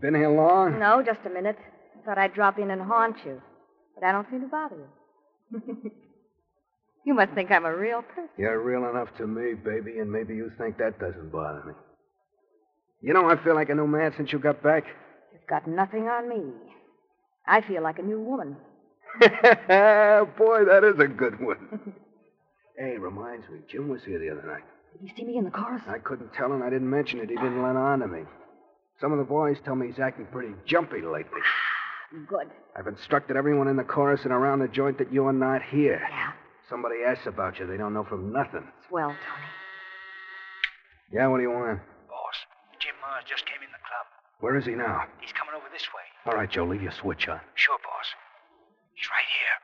Been 0.00 0.14
here 0.14 0.30
long? 0.30 0.78
No, 0.78 1.02
just 1.02 1.18
a 1.26 1.28
minute. 1.28 1.58
Thought 2.06 2.16
I'd 2.16 2.32
drop 2.32 2.58
in 2.58 2.70
and 2.70 2.80
haunt 2.80 3.16
you. 3.26 3.42
But 3.94 4.04
I 4.04 4.12
don't 4.12 4.26
seem 4.30 4.40
to 4.40 4.46
bother 4.46 4.76
you. 5.52 5.90
you 7.04 7.12
must 7.12 7.32
think 7.32 7.50
I'm 7.50 7.66
a 7.66 7.76
real 7.76 8.00
person. 8.00 8.30
You're 8.38 8.62
real 8.62 8.88
enough 8.88 9.08
to 9.18 9.26
me, 9.26 9.52
baby, 9.52 9.98
and 9.98 10.10
maybe 10.10 10.34
you 10.34 10.50
think 10.56 10.78
that 10.78 10.98
doesn't 10.98 11.30
bother 11.30 11.62
me. 11.66 11.74
You 13.02 13.12
know, 13.12 13.28
I 13.28 13.36
feel 13.44 13.54
like 13.54 13.68
a 13.68 13.74
new 13.74 13.86
man 13.86 14.14
since 14.16 14.32
you 14.32 14.38
got 14.38 14.62
back. 14.62 14.84
You've 15.34 15.46
got 15.50 15.68
nothing 15.68 16.08
on 16.08 16.30
me. 16.30 16.50
I 17.46 17.60
feel 17.60 17.82
like 17.82 17.98
a 17.98 18.02
new 18.02 18.22
woman. 18.22 18.56
Boy, 19.20 20.64
that 20.64 20.80
is 20.82 20.98
a 20.98 21.08
good 21.08 21.38
one. 21.44 21.92
Hey, 22.78 22.98
reminds 22.98 23.48
me, 23.48 23.60
Jim 23.68 23.88
was 23.88 24.02
here 24.04 24.18
the 24.18 24.30
other 24.30 24.46
night. 24.46 24.64
Did 24.92 25.08
you 25.08 25.16
see 25.16 25.24
me 25.24 25.38
in 25.38 25.44
the 25.44 25.50
chorus? 25.50 25.82
I 25.88 25.98
couldn't 25.98 26.32
tell, 26.34 26.52
and 26.52 26.62
I 26.62 26.70
didn't 26.70 26.88
mention 26.90 27.20
it. 27.20 27.30
He 27.30 27.36
didn't 27.36 27.62
let 27.62 27.76
on 27.76 28.00
to 28.00 28.08
me. 28.08 28.22
Some 29.00 29.12
of 29.12 29.18
the 29.18 29.24
boys 29.24 29.56
tell 29.64 29.74
me 29.74 29.88
he's 29.88 29.98
acting 29.98 30.26
pretty 30.26 30.54
jumpy 30.66 31.00
lately. 31.00 31.40
Good. 32.28 32.48
I've 32.76 32.86
instructed 32.86 33.36
everyone 33.36 33.68
in 33.68 33.76
the 33.76 33.84
chorus 33.84 34.20
and 34.24 34.32
around 34.32 34.60
the 34.60 34.68
joint 34.68 34.98
that 34.98 35.12
you're 35.12 35.32
not 35.32 35.62
here. 35.62 36.00
Yeah. 36.08 36.32
Somebody 36.68 36.96
asks 37.06 37.26
about 37.26 37.58
you. 37.58 37.66
They 37.66 37.76
don't 37.76 37.94
know 37.94 38.04
from 38.04 38.32
nothing. 38.32 38.66
Swell, 38.88 39.08
Tony. 39.08 39.50
Yeah, 41.12 41.28
what 41.28 41.38
do 41.38 41.42
you 41.42 41.50
want? 41.50 41.80
Boss, 42.10 42.38
Jim 42.80 42.94
Mars 43.00 43.24
just 43.28 43.46
came 43.46 43.62
in 43.62 43.70
the 43.70 43.82
club. 43.86 44.06
Where 44.40 44.56
is 44.56 44.66
he 44.66 44.74
now? 44.74 45.06
He's 45.20 45.32
coming 45.32 45.54
over 45.54 45.66
this 45.72 45.86
way. 45.94 46.02
All 46.26 46.34
right, 46.34 46.50
Joe, 46.50 46.66
leave 46.66 46.82
your 46.82 46.92
switch 46.92 47.28
on. 47.28 47.40
Sure, 47.54 47.78
boss. 47.78 48.08
He's 48.94 49.06
right 49.06 49.30
here. 49.30 49.56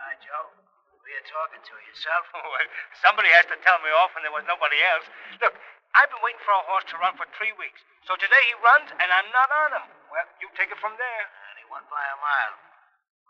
Hi, 0.00 0.16
Joe. 0.24 0.44
Who 0.92 0.96
are 1.04 1.12
you 1.12 1.19
talking 1.30 1.62
to? 1.62 1.74
Yourself? 1.86 2.24
well, 2.34 2.66
somebody 2.98 3.30
has 3.30 3.46
to 3.48 3.56
tell 3.62 3.78
me 3.80 3.90
off 3.94 4.10
when 4.18 4.26
there 4.26 4.34
was 4.34 4.44
nobody 4.50 4.78
else. 4.90 5.06
Look, 5.38 5.54
I've 5.94 6.10
been 6.10 6.22
waiting 6.22 6.42
for 6.42 6.54
a 6.54 6.64
horse 6.66 6.86
to 6.90 6.98
run 6.98 7.14
for 7.14 7.26
three 7.38 7.54
weeks. 7.54 7.82
So 8.06 8.18
today 8.18 8.42
he 8.50 8.54
runs, 8.62 8.90
and 8.90 9.08
I'm 9.08 9.30
not 9.30 9.48
on 9.50 9.70
him. 9.78 9.86
Well, 10.10 10.26
you 10.42 10.50
take 10.58 10.74
it 10.74 10.78
from 10.82 10.98
there. 10.98 11.24
And 11.50 11.54
he 11.62 11.64
won 11.70 11.86
by 11.86 12.02
a 12.02 12.18
mile. 12.18 12.54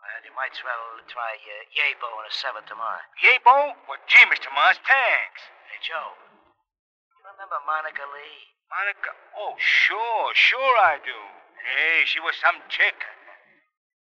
Well, 0.01 0.21
you 0.25 0.33
might 0.33 0.53
as 0.53 0.61
well 0.65 0.97
try 1.05 1.37
uh, 1.37 1.77
Yabo 1.77 2.09
in 2.09 2.25
a 2.25 2.33
seven 2.33 2.65
tomorrow. 2.65 3.05
Yabo? 3.21 3.77
Well, 3.85 4.01
gee, 4.09 4.25
Mr. 4.33 4.49
Mars, 4.49 4.81
thanks. 4.81 5.41
Hey, 5.69 5.77
Joe. 5.85 6.17
You 7.05 7.21
remember 7.21 7.61
Monica 7.69 8.01
Lee? 8.09 8.49
Monica? 8.73 9.13
Oh, 9.37 9.53
sure, 9.61 10.33
sure 10.33 10.75
I 10.81 10.97
do. 11.05 11.19
Hey, 11.61 12.01
she 12.09 12.17
was 12.17 12.33
some 12.41 12.57
chick. 12.65 12.97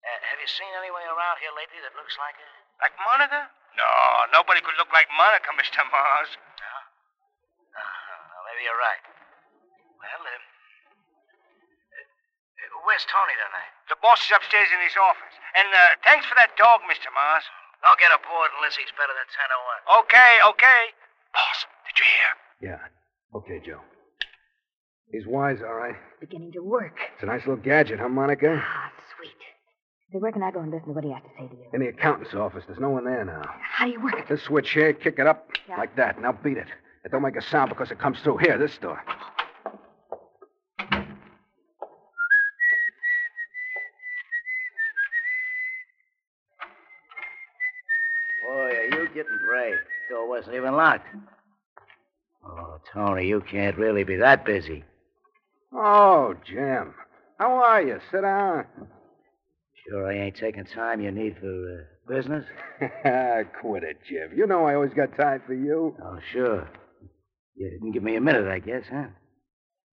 Uh, 0.03 0.19
have 0.31 0.39
you 0.39 0.51
seen 0.51 0.71
anyone 0.79 1.03
around 1.07 1.43
here 1.43 1.51
lately 1.55 1.83
that 1.83 1.95
looks 1.99 2.15
like 2.19 2.39
her? 2.39 2.53
Like 2.79 2.95
Monica? 3.03 3.51
No, 3.79 3.89
nobody 4.37 4.61
could 4.61 4.77
look 4.77 4.93
like 4.93 5.09
Monica, 5.17 5.49
Mr. 5.61 5.81
Mars. 5.89 6.29
No? 6.37 6.73
Uh, 7.77 8.41
maybe 8.51 8.65
you're 8.69 8.79
right. 8.81 9.03
Well, 10.01 10.23
uh, 10.23 10.29
uh, 10.33 10.39
where's 12.85 13.05
Tony 13.09 13.35
tonight? 13.39 13.73
The 13.89 13.97
boss 14.01 14.21
is 14.25 14.33
upstairs 14.35 14.69
in 14.73 14.81
his 14.85 14.97
office. 14.99 15.35
And 15.57 15.69
uh, 15.73 15.97
thanks 16.05 16.27
for 16.29 16.35
that 16.37 16.57
dog, 16.61 16.81
Mr. 16.89 17.09
Mars. 17.13 17.45
Don't 17.83 17.99
get 17.99 18.13
aboard 18.15 18.51
unless 18.59 18.77
he's 18.79 18.93
better 18.95 19.13
than 19.17 19.27
10 19.27 19.99
01. 19.99 20.05
Okay, 20.07 20.33
okay. 20.55 20.83
Boss, 21.35 21.67
did 21.89 21.97
you 21.99 22.07
hear? 22.07 22.31
Yeah. 22.63 22.79
Okay, 23.35 23.59
Joe. 23.65 23.81
He's 25.11 25.27
wise, 25.27 25.59
all 25.61 25.75
right. 25.75 25.97
Beginning 26.21 26.53
to 26.53 26.63
work. 26.63 26.97
It's 27.15 27.23
a 27.23 27.27
nice 27.27 27.41
little 27.45 27.57
gadget, 27.63 27.99
huh, 28.01 28.09
Monica? 28.09 28.63
Ah, 28.65 28.91
sweet. 30.13 30.19
Say, 30.19 30.23
where 30.23 30.33
can 30.33 30.43
I 30.43 30.51
go 30.51 30.61
and 30.61 30.71
listen 30.71 30.89
to 30.89 30.93
what 30.93 31.05
he 31.05 31.11
has 31.11 31.23
to 31.23 31.29
say 31.39 31.49
to 31.49 31.55
you? 31.55 31.65
In 31.73 31.81
the 31.81 31.89
accountant's 31.89 32.35
office. 32.35 32.65
There's 32.67 32.81
no 32.81 32.91
one 32.91 33.05
there 33.05 33.25
now. 33.25 33.43
How 33.61 33.87
do 33.87 33.93
you 33.93 34.01
work 34.03 34.15
it? 34.19 34.29
This 34.29 34.43
switch 34.43 34.71
here, 34.71 34.93
kick 34.93 35.19
it 35.19 35.27
up 35.27 35.51
Yeah. 35.69 35.77
like 35.77 35.97
that. 35.97 36.21
Now 36.21 36.33
beat 36.33 36.57
it. 36.57 36.69
It 37.05 37.11
don't 37.11 37.23
make 37.23 37.37
a 37.37 37.43
sound 37.43 37.69
because 37.71 37.91
it 37.91 37.99
comes 37.99 38.21
through 38.21 38.39
here, 38.39 38.59
this 38.59 38.79
door. 38.79 39.03
Boy, 48.47 48.71
are 48.77 48.85
you 48.85 49.09
getting 49.15 49.39
brave. 49.49 49.77
Door 50.11 50.29
wasn't 50.29 50.57
even 50.57 50.75
locked. 50.77 51.07
Oh, 52.45 52.79
Tony, 52.93 53.27
you 53.27 53.41
can't 53.41 53.79
really 53.79 54.05
be 54.05 54.17
that 54.17 54.45
busy. 54.45 54.85
Oh, 55.73 56.35
Jim. 56.45 56.95
How 57.39 57.53
are 57.55 57.83
you? 57.83 58.01
Sit 58.11 58.23
down. 58.23 58.67
Sure, 59.93 60.11
I 60.11 60.15
ain't 60.15 60.37
taking 60.37 60.65
time 60.65 61.03
you 61.03 61.11
need 61.11 61.37
for 61.39 61.47
uh, 61.51 62.15
business? 62.15 62.47
Quit 63.61 63.83
it, 63.83 63.99
Jim. 64.09 64.31
You 64.35 64.47
know 64.47 64.65
I 64.65 64.75
always 64.75 64.95
got 64.95 65.15
time 65.19 65.43
for 65.47 65.53
you. 65.53 65.95
Oh, 66.03 66.19
sure. 66.33 66.67
You 67.57 67.71
didn't 67.71 67.93
give 67.93 68.03
me 68.03 68.17
a 68.17 68.21
minute, 68.21 68.49
I 68.49 68.59
guess, 68.59 68.85
huh? 68.91 69.09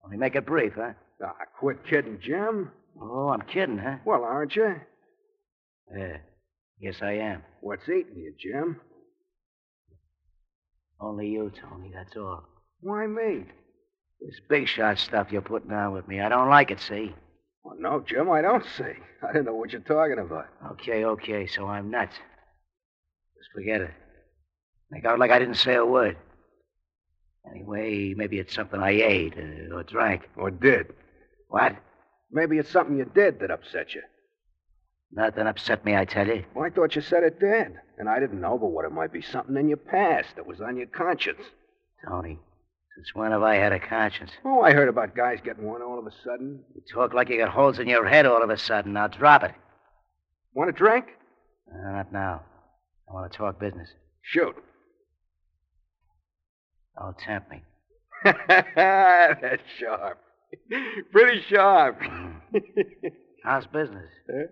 Only 0.06 0.16
make 0.16 0.36
it 0.36 0.46
brief, 0.46 0.72
huh? 0.78 0.94
Ah, 1.22 1.34
quit 1.60 1.86
kidding, 1.86 2.18
Jim. 2.22 2.72
Oh, 3.02 3.28
I'm 3.28 3.42
kidding, 3.42 3.78
huh? 3.78 3.98
Well, 4.06 4.24
aren't 4.24 4.56
you? 4.56 4.74
Yeah, 5.94 6.18
yes, 6.80 6.96
I 7.02 7.14
am. 7.16 7.44
What's 7.60 7.90
eating 7.90 8.16
you, 8.16 8.34
Jim? 8.40 8.80
Only 11.02 11.28
you, 11.28 11.52
Tony, 11.60 11.92
that's 11.94 12.16
all. 12.16 12.46
Why 12.80 13.06
me? 13.06 13.44
This 14.22 14.40
big 14.48 14.70
shot 14.70 14.98
stuff 14.98 15.28
you're 15.30 15.42
putting 15.42 15.74
on 15.74 15.92
with 15.92 16.08
me, 16.08 16.22
I 16.22 16.30
don't 16.30 16.50
like 16.50 16.72
it, 16.72 16.80
see? 16.80 17.14
Well, 17.64 17.76
no, 17.80 18.04
Jim, 18.06 18.30
I 18.32 18.42
don't 18.42 18.66
see. 18.78 18.84
I 19.28 19.34
didn't 19.34 19.46
know 19.46 19.56
what 19.56 19.72
you're 19.72 19.82
talking 19.82 20.20
about. 20.20 20.48
Okay, 20.74 21.06
okay, 21.06 21.48
so 21.48 21.68
I'm 21.68 21.92
nuts. 21.92 22.16
Just 23.38 23.52
forget 23.54 23.82
it. 23.82 23.92
Make 24.92 25.06
out 25.06 25.20
like 25.20 25.32
I 25.32 25.40
didn't 25.40 25.56
say 25.56 25.76
a 25.76 25.86
word. 25.86 26.18
Anyway, 27.50 28.14
maybe 28.16 28.40
it's 28.40 28.54
something 28.54 28.82
I 28.82 28.92
ate 28.92 29.34
uh, 29.38 29.76
or 29.76 29.84
drank. 29.84 30.30
Or 30.36 30.52
did. 30.52 30.88
What? 31.48 31.76
Maybe 32.32 32.58
it's 32.58 32.72
something 32.72 32.98
you 32.98 33.06
did 33.06 33.40
that 33.40 33.52
upset 33.52 33.94
you. 33.94 34.02
Nothing 35.12 35.48
upset 35.48 35.84
me, 35.84 35.96
I 35.96 36.06
tell 36.06 36.28
you. 36.28 36.46
Well, 36.54 36.66
I 36.66 36.70
thought 36.70 36.96
you 36.96 37.02
said 37.02 37.24
it 37.24 37.40
did. 37.40 37.74
And 37.98 38.08
I 38.08 38.20
didn't 38.20 38.42
know 38.42 38.58
but 38.58 38.68
what 38.68 38.86
it 38.86 38.92
might 38.92 39.12
be 39.12 39.22
something 39.22 39.58
in 39.58 39.68
your 39.68 39.78
past 39.78 40.36
that 40.36 40.46
was 40.46 40.62
on 40.62 40.78
your 40.78 40.88
conscience. 40.88 41.42
Tony, 42.08 42.40
since 43.00 43.16
when 43.16 43.32
have 43.32 43.44
I 43.44 43.56
had 43.56 43.72
a 43.72 43.80
conscience? 43.80 44.32
Oh, 44.44 44.60
I 44.60 44.74
heard 44.74 44.90
about 44.90 45.16
guys 45.16 45.40
getting 45.42 45.64
one 45.64 45.82
all 45.82 46.00
of 46.00 46.06
a 46.06 46.12
sudden. 46.26 46.60
You 46.76 46.82
talk 46.94 47.14
like 47.14 47.30
you 47.30 47.38
got 47.38 47.48
holes 47.48 47.80
in 47.80 47.88
your 47.88 48.06
head 48.06 48.26
all 48.26 48.44
of 48.44 48.50
a 48.50 48.58
sudden. 48.58 48.92
Now 48.92 49.08
drop 49.08 49.42
it. 49.44 49.54
Want 50.54 50.70
a 50.70 50.74
drink? 50.74 51.06
Uh, 51.74 51.92
not 51.92 52.12
now. 52.12 52.42
I 53.10 53.14
want 53.14 53.32
to 53.32 53.38
talk 53.38 53.58
business. 53.58 53.88
Shoot. 54.22 54.54
Don't 57.00 57.18
tempt 57.20 57.50
me. 57.50 57.64
That's 58.26 59.62
sharp. 59.80 60.20
Pretty 61.14 61.42
sharp. 61.48 62.02
How's 63.46 63.66
business? 63.68 64.10
Huh? 64.30 64.48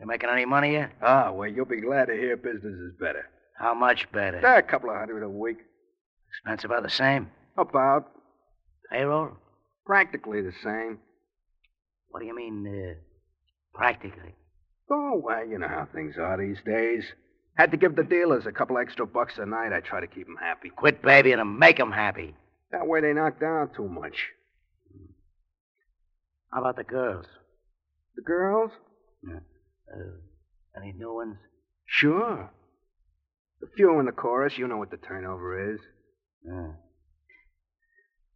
You 0.00 0.06
making 0.06 0.30
any 0.32 0.46
money 0.46 0.72
yet? 0.72 0.92
Ah, 1.02 1.30
well, 1.30 1.46
you'll 1.46 1.66
be 1.66 1.82
glad 1.82 2.06
to 2.06 2.14
hear 2.14 2.38
business 2.38 2.64
is 2.72 2.94
better. 2.98 3.26
How 3.58 3.74
much 3.74 4.10
better? 4.12 4.40
Ah, 4.42 4.56
a 4.56 4.62
couple 4.62 4.88
of 4.88 4.96
hundred 4.96 5.22
a 5.22 5.28
week. 5.28 5.58
Expense 6.30 6.64
about 6.64 6.84
the 6.84 6.88
same. 6.90 7.30
About. 7.56 8.10
Payroll? 8.90 9.32
Practically 9.86 10.42
the 10.42 10.52
same. 10.62 10.98
What 12.10 12.20
do 12.20 12.26
you 12.26 12.34
mean, 12.36 12.66
uh, 12.66 12.94
practically? 13.74 14.34
Oh, 14.90 15.20
well, 15.22 15.46
you 15.46 15.58
know 15.58 15.68
how 15.68 15.88
things 15.94 16.16
are 16.18 16.36
these 16.36 16.58
days. 16.64 17.04
Had 17.56 17.70
to 17.70 17.76
give 17.76 17.96
the 17.96 18.04
dealers 18.04 18.46
a 18.46 18.52
couple 18.52 18.78
extra 18.78 19.06
bucks 19.06 19.38
a 19.38 19.46
night. 19.46 19.72
I 19.72 19.80
try 19.80 20.00
to 20.00 20.06
keep 20.06 20.26
'em 20.28 20.36
happy. 20.36 20.70
Quit 20.70 21.02
babying 21.02 21.38
them. 21.38 21.58
Make 21.58 21.80
'em 21.80 21.92
happy. 21.92 22.34
That 22.70 22.86
way 22.86 23.00
they 23.00 23.12
knock 23.12 23.38
down 23.40 23.72
too 23.74 23.88
much. 23.88 24.32
How 26.52 26.60
about 26.60 26.76
the 26.76 26.84
girls? 26.84 27.26
The 28.16 28.22
girls? 28.22 28.70
Yeah. 29.26 29.40
Uh, 29.90 30.18
any 30.76 30.92
new 30.92 31.14
ones? 31.14 31.36
Sure. 31.86 32.50
The 33.60 33.66
few 33.76 33.98
in 34.00 34.06
the 34.06 34.12
chorus, 34.12 34.58
you 34.58 34.66
know 34.68 34.76
what 34.76 34.90
the 34.90 34.96
turnover 34.98 35.72
is. 35.72 35.80
Yeah. 36.44 36.72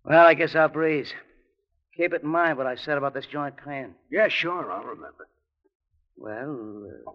Well, 0.06 0.24
I 0.24 0.34
guess 0.34 0.54
I'll 0.54 0.68
breeze. 0.68 1.12
Keep 1.96 2.12
it 2.14 2.22
in 2.22 2.28
mind 2.28 2.58
what 2.58 2.66
I 2.68 2.76
said 2.76 2.96
about 2.96 3.12
this 3.12 3.26
joint 3.26 3.56
paying. 3.56 3.94
Yeah, 4.10 4.28
sure, 4.28 4.70
I'll 4.70 4.84
remember. 4.84 5.26
Well, 6.16 6.86
uh, 7.08 7.10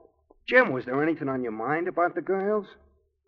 Jim, 0.48 0.74
was 0.74 0.86
there 0.86 1.02
anything 1.02 1.30
on 1.30 1.42
your 1.42 1.54
mind 1.54 1.88
about 1.88 2.16
the 2.16 2.22
girls? 2.22 2.68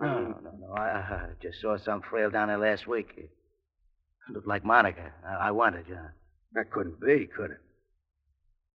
I 0.02 0.08
no, 0.08 0.16
mean, 0.16 0.30
no, 0.32 0.38
no, 0.44 0.68
no. 0.68 0.74
I, 0.74 0.90
I 0.90 1.26
just 1.42 1.62
saw 1.62 1.78
some 1.78 2.02
frail 2.02 2.30
down 2.30 2.50
there 2.50 2.58
last 2.58 2.88
week. 2.88 3.14
It 3.16 3.30
looked 4.34 4.48
like 4.48 4.66
Monica. 4.66 5.14
I, 5.26 5.48
I 5.48 5.52
wanted, 5.52 5.86
you. 5.88 5.98
That 6.54 6.70
couldn't 6.70 7.00
be, 7.00 7.28
could 7.28 7.52
it? 7.52 7.62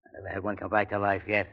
I 0.07 0.09
never 0.15 0.33
had 0.33 0.43
one 0.43 0.55
come 0.57 0.69
back 0.69 0.89
to 0.89 0.97
life 0.99 1.23
yet. 1.27 1.47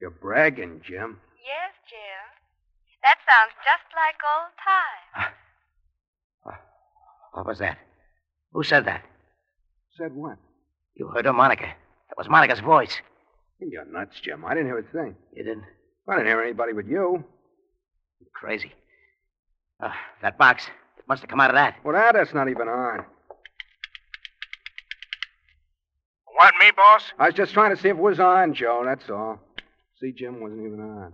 You're 0.00 0.10
bragging, 0.10 0.80
Jim. 0.84 1.20
Yes, 1.44 1.74
Jim. 1.88 2.98
That 3.04 3.18
sounds 3.28 3.52
just 3.62 3.94
like 3.94 4.16
old 4.24 4.52
times. 4.64 5.32
Ah, 6.44 6.50
ah, 6.50 6.60
what 7.34 7.46
was 7.46 7.58
that? 7.60 7.78
Who 8.52 8.62
said 8.62 8.86
that? 8.86 9.04
Said 9.96 10.14
what? 10.14 10.38
You 10.94 11.08
heard 11.08 11.26
her, 11.26 11.32
Monica. 11.32 11.66
That 12.08 12.16
was 12.16 12.28
Monica's 12.28 12.60
voice. 12.60 12.94
You're 13.60 13.84
nuts, 13.84 14.20
Jim. 14.20 14.44
I 14.44 14.54
didn't 14.54 14.66
hear 14.66 14.78
a 14.78 14.82
thing. 14.82 15.16
You 15.34 15.44
didn't? 15.44 15.64
I 16.08 16.14
didn't 16.16 16.28
hear 16.28 16.42
anybody 16.42 16.72
but 16.72 16.86
you. 16.86 17.24
You're 18.20 18.30
crazy. 18.34 18.72
Uh, 19.82 19.90
that 20.22 20.38
box. 20.38 20.66
It 20.98 21.04
must 21.08 21.22
have 21.22 21.30
come 21.30 21.40
out 21.40 21.50
of 21.50 21.56
that. 21.56 21.76
Well, 21.84 21.94
that, 21.94 22.14
that's 22.14 22.34
not 22.34 22.48
even 22.48 22.68
on. 22.68 23.04
What, 26.36 26.54
me, 26.60 26.70
boss? 26.76 27.02
I 27.18 27.26
was 27.26 27.34
just 27.34 27.52
trying 27.52 27.74
to 27.74 27.82
see 27.82 27.88
if 27.88 27.96
it 27.96 28.00
was 28.00 28.20
on, 28.20 28.54
Joe, 28.54 28.82
that's 28.84 29.10
all. 29.10 29.40
See, 30.00 30.12
Jim 30.12 30.40
wasn't 30.40 30.64
even 30.66 30.80
on. 30.80 31.12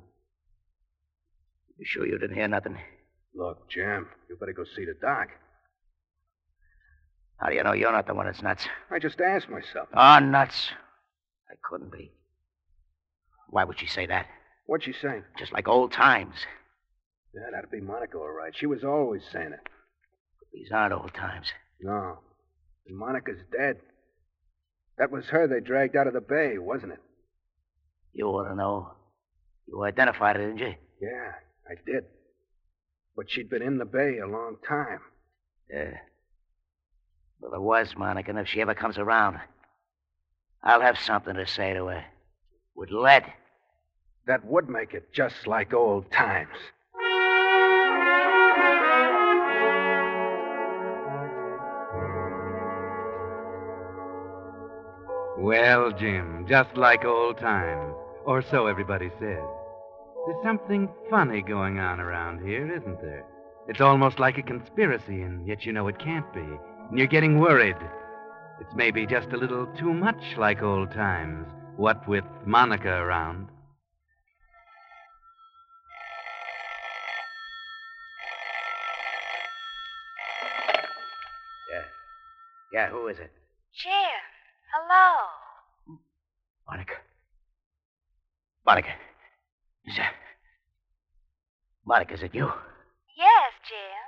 You 1.78 1.86
sure 1.86 2.06
you 2.06 2.18
didn't 2.18 2.36
hear 2.36 2.46
nothing? 2.46 2.76
Look, 3.34 3.68
Jim, 3.70 4.06
you 4.28 4.36
better 4.36 4.52
go 4.52 4.64
see 4.76 4.84
the 4.84 4.94
doc. 5.00 5.28
How 7.38 7.48
do 7.48 7.54
you 7.54 7.62
know 7.62 7.72
you're 7.72 7.92
not 7.92 8.06
the 8.06 8.14
one 8.14 8.26
that's 8.26 8.42
nuts? 8.42 8.66
I 8.90 8.98
just 8.98 9.20
asked 9.20 9.48
myself. 9.48 9.88
Oh, 9.94 10.18
nuts. 10.18 10.70
I 11.50 11.54
couldn't 11.62 11.92
be. 11.92 12.12
Why 13.48 13.64
would 13.64 13.78
she 13.78 13.86
say 13.86 14.06
that? 14.06 14.26
What'd 14.66 14.84
she 14.84 14.92
say? 14.92 15.22
Just 15.38 15.52
like 15.52 15.68
old 15.68 15.92
times. 15.92 16.34
Yeah, 17.34 17.50
that'd 17.52 17.70
be 17.70 17.80
Monica, 17.80 18.16
all 18.16 18.30
right. 18.30 18.54
She 18.56 18.66
was 18.66 18.84
always 18.84 19.22
saying 19.32 19.52
it. 19.52 19.68
These 20.52 20.68
aren't 20.72 20.94
old 20.94 21.12
times. 21.14 21.48
No. 21.80 22.18
And 22.86 22.96
Monica's 22.96 23.40
dead. 23.52 23.76
That 24.98 25.10
was 25.10 25.26
her 25.26 25.48
they 25.48 25.60
dragged 25.60 25.96
out 25.96 26.06
of 26.06 26.14
the 26.14 26.20
bay, 26.20 26.58
wasn't 26.58 26.92
it? 26.92 27.00
You 28.12 28.26
ought 28.26 28.48
to 28.48 28.54
know. 28.54 28.92
You 29.66 29.82
identified 29.82 30.36
her, 30.36 30.46
didn't 30.46 30.58
you? 30.58 30.74
Yeah, 31.00 31.32
I 31.68 31.74
did. 31.84 32.04
But 33.16 33.30
she'd 33.30 33.50
been 33.50 33.62
in 33.62 33.78
the 33.78 33.84
bay 33.84 34.18
a 34.18 34.26
long 34.26 34.56
time. 34.66 35.00
Yeah. 35.68 35.94
Well, 37.40 37.50
there 37.50 37.60
was 37.60 37.94
Monica, 37.96 38.30
and 38.30 38.38
if 38.38 38.48
she 38.48 38.60
ever 38.60 38.74
comes 38.74 38.98
around, 38.98 39.38
I'll 40.62 40.80
have 40.80 40.98
something 40.98 41.34
to 41.34 41.46
say 41.46 41.74
to 41.74 41.86
her. 41.86 42.04
With 42.74 42.90
lead. 42.90 43.24
That 44.26 44.44
would 44.46 44.68
make 44.68 44.94
it 44.94 45.12
just 45.12 45.46
like 45.46 45.74
old 45.74 46.10
times. 46.10 46.56
Well, 55.36 55.92
Jim, 55.92 56.46
just 56.48 56.74
like 56.76 57.04
old 57.04 57.36
times. 57.38 57.94
Or 58.24 58.40
so 58.40 58.66
everybody 58.66 59.10
says. 59.20 59.44
There's 60.26 60.42
something 60.42 60.88
funny 61.10 61.42
going 61.42 61.78
on 61.78 62.00
around 62.00 62.46
here, 62.46 62.74
isn't 62.74 63.02
there? 63.02 63.26
It's 63.68 63.82
almost 63.82 64.18
like 64.18 64.38
a 64.38 64.42
conspiracy, 64.42 65.20
and 65.20 65.46
yet 65.46 65.66
you 65.66 65.72
know 65.72 65.88
it 65.88 65.98
can't 65.98 66.32
be. 66.32 66.46
And 66.94 67.00
you're 67.00 67.08
getting 67.08 67.40
worried. 67.40 67.74
It's 68.60 68.72
maybe 68.76 69.04
just 69.04 69.32
a 69.32 69.36
little 69.36 69.66
too 69.76 69.92
much 69.92 70.36
like 70.38 70.62
old 70.62 70.92
times, 70.92 71.44
what 71.76 72.06
with 72.06 72.22
Monica 72.46 72.88
around. 72.88 73.48
Yeah. 81.68 81.82
Yeah, 82.72 82.90
who 82.90 83.08
is 83.08 83.18
it? 83.18 83.32
Jim, 83.76 83.90
hello. 84.72 85.98
Monica. 86.68 86.94
Monica. 88.64 88.92
Is 89.86 89.96
that. 89.96 90.12
Monica, 91.84 92.14
is 92.14 92.22
it 92.22 92.36
you? 92.36 92.52
Yes, 93.16 93.52
Jim. 93.68 94.06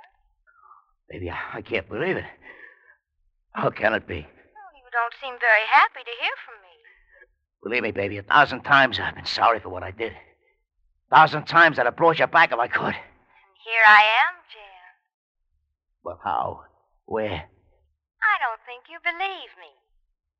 Baby, 1.09 1.29
I, 1.29 1.57
I 1.57 1.61
can't 1.61 1.89
believe 1.89 2.15
it. 2.15 2.23
How 3.57 3.71
can 3.71 3.95
it 3.95 4.05
be? 4.05 4.17
You 4.17 4.89
don't 4.91 5.13
seem 5.19 5.33
very 5.39 5.65
happy 5.67 6.01
to 6.05 6.11
hear 6.21 6.31
from 6.45 6.61
me. 6.61 6.75
Believe 7.63 7.81
me, 7.81 7.91
baby, 7.91 8.19
a 8.19 8.21
thousand 8.21 8.61
times 8.61 8.99
I've 8.99 9.15
been 9.15 9.25
sorry 9.25 9.59
for 9.59 9.69
what 9.69 9.81
I 9.81 9.89
did. 9.89 10.11
A 10.11 11.15
thousand 11.15 11.45
times 11.45 11.79
I'd 11.79 11.87
have 11.87 11.95
brought 11.95 12.19
you 12.19 12.27
back 12.27 12.51
if 12.51 12.59
I 12.59 12.67
could. 12.67 12.93
And 12.93 13.55
here 13.65 13.81
I 13.87 14.01
am, 14.01 14.35
Jim. 14.53 14.83
But 16.03 16.19
how? 16.23 16.65
Where? 17.05 17.31
I 17.33 18.35
don't 18.43 18.61
think 18.67 18.83
you 18.91 18.99
believe 19.03 19.49
me. 19.59 19.73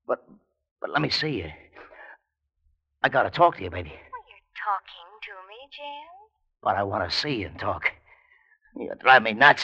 But 0.05 0.23
but 0.79 0.91
let 0.91 1.01
me 1.01 1.09
see 1.09 1.39
you. 1.39 1.49
I 3.01 3.09
gotta 3.09 3.31
talk 3.31 3.57
to 3.57 3.63
you, 3.63 3.71
baby. 3.71 3.89
You're 3.89 4.53
talking 4.63 5.09
to 5.23 5.31
me, 5.49 5.57
Jim. 5.71 6.07
But 6.61 6.75
I 6.75 6.83
want 6.83 7.09
to 7.09 7.17
see 7.17 7.37
you 7.37 7.47
and 7.47 7.59
talk. 7.59 7.91
You 8.75 8.91
drive 8.99 9.23
me 9.23 9.33
nuts. 9.33 9.63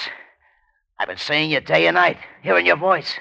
I've 0.98 1.08
been 1.08 1.18
seeing 1.18 1.52
you 1.52 1.60
day 1.60 1.86
and 1.86 1.94
night, 1.94 2.18
hearing 2.42 2.66
your 2.66 2.78
voice. 2.78 3.20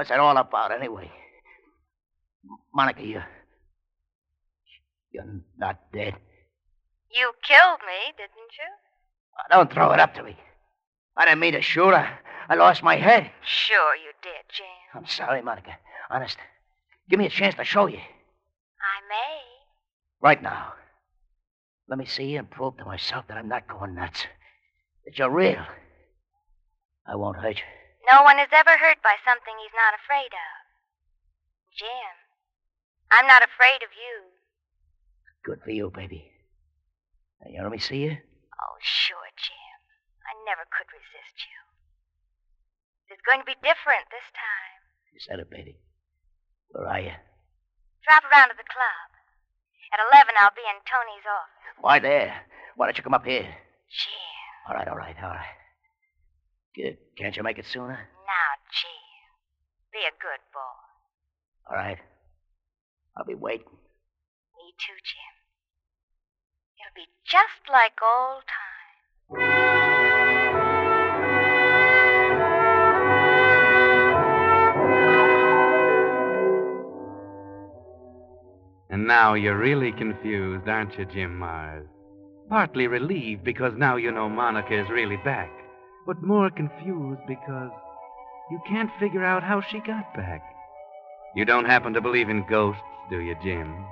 What's 0.00 0.10
it 0.10 0.18
all 0.18 0.38
about, 0.38 0.72
anyway? 0.72 1.10
Monica, 2.74 3.04
you. 3.04 3.20
You're 5.12 5.42
not 5.58 5.92
dead. 5.92 6.14
You 7.14 7.32
killed 7.46 7.80
me, 7.86 8.14
didn't 8.16 8.32
you? 8.56 8.70
Oh, 9.36 9.42
don't 9.50 9.70
throw 9.70 9.92
it 9.92 10.00
up 10.00 10.14
to 10.14 10.22
me. 10.22 10.38
I 11.18 11.26
didn't 11.26 11.40
mean 11.40 11.52
to 11.52 11.60
shoot. 11.60 11.92
I, 11.92 12.14
I 12.48 12.54
lost 12.54 12.82
my 12.82 12.96
head. 12.96 13.30
Sure 13.44 13.94
you 13.94 14.12
did, 14.22 14.40
Jim. 14.50 14.66
I'm 14.94 15.06
sorry, 15.06 15.42
Monica. 15.42 15.76
Honest. 16.08 16.38
Give 17.10 17.18
me 17.18 17.26
a 17.26 17.28
chance 17.28 17.56
to 17.56 17.64
show 17.64 17.84
you. 17.84 17.98
I 17.98 19.00
may. 19.06 19.42
Right 20.22 20.42
now. 20.42 20.72
Let 21.90 21.98
me 21.98 22.06
see 22.06 22.24
you 22.24 22.38
and 22.38 22.50
prove 22.50 22.78
to 22.78 22.86
myself 22.86 23.26
that 23.28 23.36
I'm 23.36 23.48
not 23.48 23.68
going 23.68 23.96
nuts. 23.96 24.24
That 25.04 25.18
you're 25.18 25.28
real. 25.28 25.62
I 27.06 27.16
won't 27.16 27.36
hurt 27.36 27.58
you. 27.58 27.79
No 28.08 28.22
one 28.24 28.40
is 28.40 28.48
ever 28.52 28.76
hurt 28.80 29.02
by 29.04 29.20
something 29.20 29.52
he's 29.60 29.76
not 29.76 29.92
afraid 29.92 30.32
of. 30.32 30.54
Jim, 31.76 32.12
I'm 33.12 33.26
not 33.26 33.44
afraid 33.44 33.84
of 33.84 33.92
you. 33.92 34.32
Good 35.44 35.60
for 35.64 35.70
you, 35.72 35.92
baby. 35.92 36.32
Now, 37.40 37.50
you 37.52 37.62
let 37.62 37.72
me 37.72 37.80
see 37.80 38.04
you? 38.04 38.16
Oh, 38.16 38.76
sure, 38.80 39.28
Jim. 39.36 39.76
I 40.24 40.32
never 40.44 40.64
could 40.68 40.88
resist 40.92 41.36
you. 41.44 41.58
It's 43.08 43.24
going 43.24 43.40
to 43.40 43.48
be 43.48 43.56
different 43.64 44.06
this 44.12 44.28
time. 44.36 44.80
You 45.12 45.20
said 45.20 45.40
it, 45.40 45.50
baby. 45.50 45.80
Where 46.70 46.86
are 46.86 47.00
you? 47.00 47.16
Drop 48.06 48.24
around 48.30 48.52
to 48.52 48.56
the 48.56 48.68
club. 48.68 49.08
At 49.92 50.04
11, 50.14 50.34
I'll 50.38 50.54
be 50.54 50.62
in 50.64 50.78
Tony's 50.86 51.26
office. 51.26 51.82
Why 51.82 51.98
there? 51.98 52.46
Why 52.76 52.86
don't 52.86 52.96
you 52.96 53.02
come 53.02 53.16
up 53.16 53.26
here? 53.26 53.48
Jim. 53.90 54.40
All 54.68 54.76
right, 54.76 54.86
all 54.86 54.96
right, 54.96 55.16
all 55.18 55.34
right. 55.34 55.59
Good. 56.74 56.98
Can't 57.16 57.36
you 57.36 57.42
make 57.42 57.58
it 57.58 57.66
sooner? 57.72 57.98
Now, 57.98 58.50
Jim. 58.70 58.90
Be 59.92 59.98
a 60.00 60.12
good 60.20 60.40
boy. 60.52 61.70
All 61.70 61.76
right. 61.76 61.98
I'll 63.16 63.24
be 63.24 63.34
waiting. 63.34 63.66
Me 63.66 64.74
too, 64.78 64.94
Jim. 65.04 65.34
It'll 66.78 66.94
be 66.94 67.08
just 67.24 67.68
like 67.70 67.98
old 68.02 68.44
times. 68.46 68.70
And 78.90 79.06
now 79.06 79.34
you're 79.34 79.58
really 79.58 79.92
confused, 79.92 80.68
aren't 80.68 80.98
you, 80.98 81.04
Jim 81.06 81.38
Mars? 81.38 81.86
Partly 82.48 82.88
relieved 82.88 83.44
because 83.44 83.72
now 83.76 83.96
you 83.96 84.10
know 84.10 84.28
Monica 84.28 84.80
is 84.80 84.88
really 84.90 85.16
back, 85.18 85.50
but 86.10 86.24
more 86.24 86.50
confused 86.50 87.20
because 87.28 87.70
you 88.50 88.60
can't 88.66 88.90
figure 88.98 89.24
out 89.24 89.44
how 89.44 89.60
she 89.60 89.78
got 89.78 90.12
back. 90.12 90.42
You 91.36 91.44
don't 91.44 91.66
happen 91.66 91.92
to 91.92 92.00
believe 92.00 92.28
in 92.28 92.44
ghosts, 92.48 92.82
do 93.08 93.20
you, 93.20 93.36
Jim? 93.44 93.86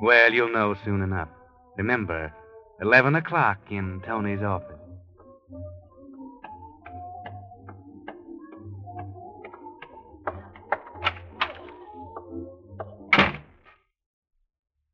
Well, 0.00 0.32
you'll 0.32 0.52
know 0.52 0.76
soon 0.84 1.02
enough. 1.02 1.28
Remember, 1.76 2.32
11 2.80 3.16
o'clock 3.16 3.58
in 3.72 4.00
Tony's 4.06 4.40
office. 4.40 4.78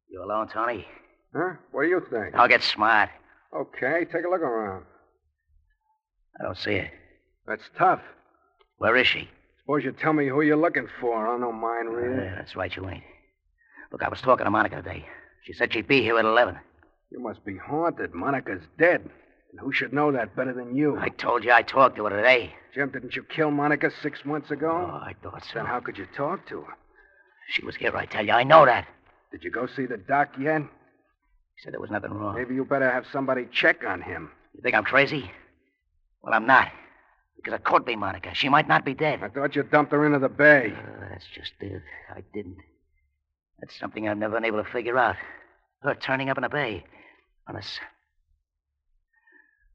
You 0.09 0.25
alone, 0.25 0.49
Tony? 0.49 0.87
Huh? 1.37 1.57
What 1.73 1.83
do 1.83 1.89
you 1.89 2.01
think? 2.11 2.35
I'll 2.37 2.49
get 2.49 2.63
smart. 2.63 3.11
Okay, 3.55 4.07
take 4.11 4.25
a 4.25 4.31
look 4.31 4.41
around. 4.41 4.87
I 6.39 6.45
don't 6.45 6.57
see 6.57 6.79
her. 6.79 6.91
That's 7.47 7.69
tough. 7.77 8.01
Where 8.79 8.97
is 8.97 9.07
she? 9.07 9.29
Suppose 9.61 9.85
you 9.85 9.93
tell 9.93 10.13
me 10.13 10.29
who 10.29 10.43
you're 10.43 10.57
looking 10.57 10.89
for. 11.01 11.27
I 11.27 11.39
don't 11.39 11.61
mind 11.61 11.89
really. 11.91 12.25
Yeah, 12.25 12.35
that's 12.37 12.57
right, 12.57 12.75
you 12.75 12.89
ain't. 12.89 13.05
Look, 13.93 14.03
I 14.03 14.09
was 14.09 14.21
talking 14.21 14.45
to 14.45 14.51
Monica 14.51 14.77
today. 14.77 15.07
She 15.45 15.53
said 15.53 15.73
she'd 15.73 15.89
be 15.89 16.03
here 16.03 16.19
at 16.19 16.25
11. 16.25 16.57
You 17.11 17.21
must 17.21 17.45
be 17.45 17.57
haunted. 17.57 18.15
Monica's 18.15 18.63
dead. 18.79 19.03
And 19.51 19.61
who 19.61 19.73
should 19.73 19.93
know 19.93 20.13
that 20.13 20.37
better 20.37 20.53
than 20.53 20.77
you? 20.77 20.97
I 20.99 21.09
told 21.09 21.45
you 21.45 21.53
I 21.53 21.63
talked 21.63 21.97
to 21.97 22.05
her 22.05 22.11
today. 22.11 22.55
Jim, 22.73 22.91
didn't 22.91 23.17
you 23.17 23.25
kill 23.25 23.51
Monica 23.51 23.91
six 24.01 24.25
months 24.25 24.51
ago? 24.53 24.71
Oh, 24.71 24.95
I 24.95 25.15
thought 25.23 25.43
so. 25.45 25.55
Then 25.55 25.67
how 25.67 25.81
could 25.81 25.99
you 25.99 26.07
talk 26.17 26.47
to 26.49 26.61
her? 26.61 26.75
She 27.49 27.65
was 27.65 27.75
here, 27.75 27.97
I 27.97 28.07
tell 28.07 28.25
you. 28.25 28.33
I 28.33 28.45
know 28.45 28.65
that. 28.65 28.87
Did 29.33 29.43
you 29.43 29.51
go 29.51 29.67
see 29.67 29.87
the 29.87 29.97
doc 29.97 30.31
yet? 30.41 30.63
He 30.63 31.63
said 31.65 31.73
there 31.73 31.81
was 31.81 31.91
nothing 31.91 32.13
wrong. 32.13 32.37
Maybe 32.37 32.55
you 32.55 32.65
better 32.65 32.89
have 32.89 33.07
somebody 33.13 33.49
check 33.53 33.85
on 33.85 34.03
him. 34.03 34.31
You 34.55 34.63
think 34.63 34.77
I'm 34.77 34.85
crazy? 34.85 35.31
Well, 36.23 36.35
I'm 36.35 36.47
not. 36.47 36.71
Because 37.37 37.55
it 37.55 37.65
could 37.65 37.85
be 37.85 37.97
Monica. 37.97 38.35
She 38.35 38.49
might 38.49 38.69
not 38.69 38.85
be 38.85 38.95
dead. 38.95 39.23
I 39.23 39.29
thought 39.29 39.57
you 39.57 39.63
dumped 39.63 39.93
her 39.93 40.05
into 40.05 40.19
the 40.19 40.29
bay. 40.29 40.75
Uh, 40.77 41.09
that's 41.11 41.25
just 41.35 41.53
it. 41.61 41.83
I 42.15 42.23
didn't. 42.35 42.59
That's 43.61 43.79
something 43.79 44.09
I've 44.09 44.19
never 44.19 44.35
been 44.35 44.45
able 44.45 44.63
to 44.63 44.71
figure 44.71 44.99
out. 44.99 45.17
Her 45.83 45.95
turning 45.95 46.29
up 46.29 46.37
in 46.37 46.43
the 46.43 46.49
bay. 46.51 46.85
Unless. 47.47 47.79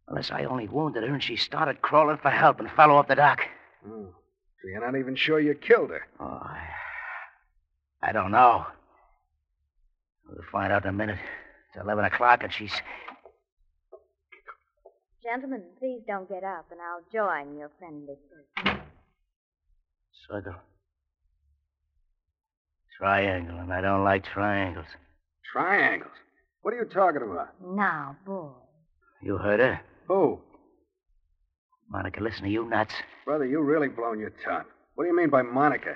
Unless 0.08 0.30
I 0.30 0.44
only 0.44 0.68
wounded 0.68 1.04
her 1.04 1.12
and 1.14 1.24
she 1.24 1.36
started 1.36 1.82
crawling 1.82 2.18
for 2.18 2.30
help 2.30 2.60
and 2.60 2.70
fell 2.72 2.92
off 2.92 3.08
the 3.08 3.16
dock. 3.16 3.42
Oh. 3.88 4.14
So 4.62 4.68
you're 4.70 4.86
not 4.86 4.98
even 4.98 5.16
sure 5.16 5.40
you 5.40 5.56
killed 5.56 5.90
her? 5.90 6.06
Oh, 6.20 6.26
I, 6.26 6.68
I 8.04 8.12
don't 8.12 8.32
know. 8.32 8.66
We'll 10.28 10.44
find 10.52 10.72
out 10.72 10.84
in 10.84 10.90
a 10.90 10.94
minute. 10.94 11.20
It's 11.74 11.84
11 11.84 12.06
o'clock 12.06 12.44
and 12.44 12.54
she's. 12.54 12.72
Gentlemen, 15.26 15.64
please 15.80 16.02
don't 16.08 16.30
get 16.30 16.44
up, 16.44 16.68
and 16.70 16.80
I'll 16.80 17.02
join 17.12 17.58
your 17.58 17.72
friendly 17.80 18.14
circle. 18.30 18.80
Circle. 20.30 20.54
Triangle, 23.00 23.58
and 23.58 23.74
I 23.74 23.82
don't 23.82 24.04
like 24.04 24.24
triangles. 24.24 24.86
Triangles? 25.52 26.12
What 26.62 26.76
are 26.76 26.78
you 26.78 26.86
talking 26.86 27.24
about? 27.24 27.50
Now, 27.60 28.16
boy. 28.24 28.52
You 29.24 29.38
heard 29.38 29.60
her? 29.60 29.82
Who? 30.08 30.40
Monica, 31.90 32.22
listen 32.22 32.44
to 32.44 32.50
you 32.50 32.70
nuts. 32.70 32.94
Brother, 33.26 33.46
you 33.48 33.62
really 33.62 33.88
blown 33.88 34.20
your 34.20 34.32
top. 34.46 34.68
What 34.94 35.06
do 35.06 35.10
you 35.10 35.18
mean 35.18 35.32
by 35.32 35.42
Monica? 35.42 35.96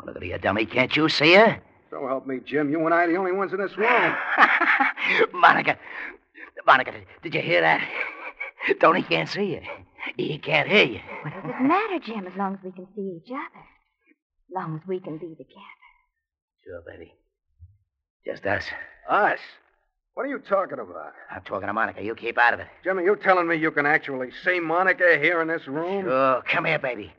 Oh, 0.00 0.06
look 0.06 0.16
at 0.16 0.24
you, 0.24 0.38
dummy. 0.38 0.64
Can't 0.64 0.94
you 0.94 1.08
see 1.08 1.34
her? 1.34 1.60
So 1.90 2.06
help 2.06 2.24
me, 2.24 2.38
Jim. 2.46 2.70
You 2.70 2.84
and 2.86 2.94
I 2.94 3.02
are 3.02 3.10
the 3.10 3.16
only 3.16 3.32
ones 3.32 3.52
in 3.52 3.58
this 3.58 3.76
room. 3.76 4.14
Monica. 5.32 5.76
Monica, 6.64 6.92
did, 6.92 7.06
did 7.24 7.34
you 7.34 7.40
hear 7.40 7.62
that? 7.62 7.80
Tony 8.80 9.02
can't 9.02 9.28
see 9.28 9.52
you. 9.52 9.60
He 10.16 10.38
can't 10.38 10.68
hear 10.68 10.84
you. 10.84 11.00
What 11.22 11.34
does 11.34 11.44
it 11.44 11.62
matter, 11.62 11.98
Jim, 11.98 12.26
as 12.26 12.36
long 12.36 12.54
as 12.54 12.60
we 12.64 12.72
can 12.72 12.86
see 12.94 13.20
each 13.22 13.30
other? 13.30 13.60
As 13.60 14.54
long 14.54 14.80
as 14.80 14.88
we 14.88 15.00
can 15.00 15.18
be 15.18 15.28
together. 15.28 15.80
Sure, 16.64 16.82
baby. 16.86 17.12
Just 18.26 18.46
us. 18.46 18.64
Us? 19.08 19.38
What 20.14 20.24
are 20.26 20.28
you 20.28 20.38
talking 20.38 20.78
about? 20.78 21.12
I'm 21.30 21.42
talking 21.42 21.66
to 21.66 21.72
Monica. 21.72 22.02
You 22.02 22.14
keep 22.14 22.36
out 22.38 22.54
of 22.54 22.60
it. 22.60 22.66
Jimmy, 22.84 23.04
you 23.04 23.16
telling 23.16 23.46
me 23.46 23.56
you 23.56 23.70
can 23.70 23.86
actually 23.86 24.30
see 24.44 24.60
Monica 24.60 25.18
here 25.20 25.40
in 25.40 25.48
this 25.48 25.66
room? 25.66 26.04
Sure. 26.04 26.42
Come 26.42 26.64
here, 26.64 26.78
baby. 26.78 27.12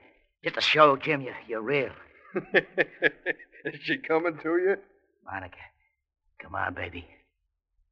Just 0.44 0.56
to 0.56 0.62
show 0.62 0.96
Jim 0.98 1.22
you, 1.22 1.34
you're 1.48 1.62
real. 1.62 1.92
Is 2.54 3.80
she 3.84 3.98
coming 3.98 4.38
to 4.42 4.50
you? 4.58 4.76
Monica, 5.26 5.58
come 6.42 6.56
on, 6.56 6.74
baby. 6.74 7.06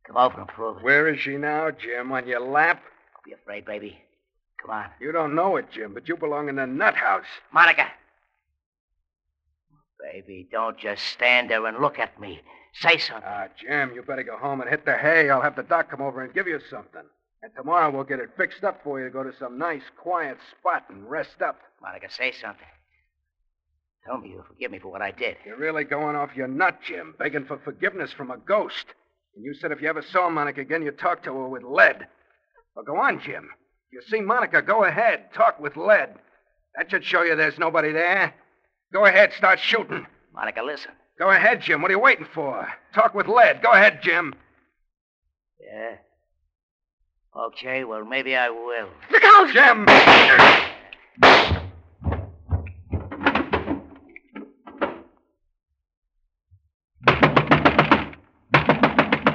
Come 0.06 0.18
over 0.18 0.40
and 0.40 0.48
prove 0.48 0.78
it. 0.78 0.84
Where 0.84 1.08
is 1.08 1.20
she 1.20 1.38
now, 1.38 1.70
Jim? 1.70 2.12
On 2.12 2.28
your 2.28 2.40
lap? 2.40 2.82
Be 3.30 3.36
afraid, 3.36 3.66
baby. 3.66 3.96
Come 4.60 4.72
on. 4.72 4.86
You 5.00 5.12
don't 5.12 5.36
know 5.36 5.56
it, 5.58 5.68
Jim, 5.72 5.94
but 5.94 6.08
you 6.08 6.18
belong 6.18 6.50
in 6.50 6.56
the 6.56 6.66
nut 6.66 6.96
house. 6.96 7.28
Monica! 7.54 7.86
Baby, 10.02 10.48
don't 10.52 10.80
just 10.80 11.04
stand 11.04 11.52
there 11.52 11.64
and 11.68 11.78
look 11.78 12.00
at 12.00 12.20
me. 12.20 12.42
Say 12.74 12.98
something. 12.98 13.24
Ah, 13.28 13.46
Jim, 13.56 13.92
you 13.94 14.02
better 14.02 14.24
go 14.24 14.36
home 14.36 14.62
and 14.62 14.70
hit 14.70 14.84
the 14.84 14.98
hay. 14.98 15.30
I'll 15.30 15.44
have 15.44 15.56
the 15.56 15.62
doc 15.62 15.92
come 15.92 16.02
over 16.02 16.24
and 16.24 16.34
give 16.34 16.48
you 16.48 16.60
something. 16.72 17.04
And 17.44 17.52
tomorrow 17.56 17.92
we'll 17.92 18.04
get 18.04 18.20
it 18.20 18.32
fixed 18.36 18.64
up 18.64 18.82
for 18.84 18.98
you 19.00 19.06
to 19.06 19.12
go 19.12 19.22
to 19.22 19.32
some 19.38 19.60
nice, 19.60 19.84
quiet 19.96 20.40
spot 20.58 20.86
and 20.90 21.08
rest 21.08 21.44
up. 21.44 21.60
Monica, 21.84 22.12
say 22.12 22.32
something. 22.32 22.66
Tell 24.08 24.18
me 24.18 24.30
you'll 24.30 24.44
forgive 24.44 24.72
me 24.72 24.80
for 24.80 24.92
what 24.92 25.04
I 25.04 25.12
did. 25.12 25.38
You're 25.46 25.56
really 25.56 25.84
going 25.84 26.16
off 26.16 26.36
your 26.36 26.48
nut, 26.48 26.80
Jim, 26.84 27.14
begging 27.20 27.46
for 27.46 27.60
forgiveness 27.60 28.12
from 28.12 28.32
a 28.32 28.38
ghost. 28.38 28.88
And 29.36 29.46
you 29.46 29.54
said 29.54 29.72
if 29.72 29.84
you 29.84 29.88
ever 29.88 30.02
saw 30.02 30.32
Monica 30.32 30.62
again, 30.62 30.82
you'd 30.82 30.98
talk 30.98 31.22
to 31.24 31.34
her 31.34 31.48
with 31.48 31.62
lead. 31.62 32.08
Well, 32.80 32.96
go 32.96 33.02
on, 33.02 33.20
Jim. 33.20 33.50
You 33.92 34.02
see 34.08 34.22
Monica, 34.22 34.62
go 34.62 34.86
ahead. 34.86 35.34
Talk 35.34 35.60
with 35.60 35.76
lead. 35.76 36.16
That 36.78 36.90
should 36.90 37.04
show 37.04 37.24
you 37.24 37.36
there's 37.36 37.60
nobody 37.60 37.92
there. 37.92 38.34
Go 38.94 39.04
ahead, 39.04 39.34
start 39.34 39.60
shooting. 39.60 40.08
Monica, 40.34 40.62
listen. 40.64 40.92
Go 41.20 41.30
ahead, 41.30 41.62
Jim. 41.62 41.82
What 41.82 41.92
are 41.92 41.96
you 41.96 42.00
waiting 42.00 42.28
for? 42.34 42.66
Talk 42.94 43.14
with 43.14 43.28
lead. 43.28 43.62
Go 43.62 43.72
ahead, 43.72 44.02
Jim. 44.02 44.34
Yeah? 45.60 45.96
Okay, 47.48 47.84
well, 47.84 48.06
maybe 48.06 48.38
I 48.38 48.50
will. 48.50 48.88
Look 49.12 49.24
out! 49.26 49.50
Jim! 49.52 49.86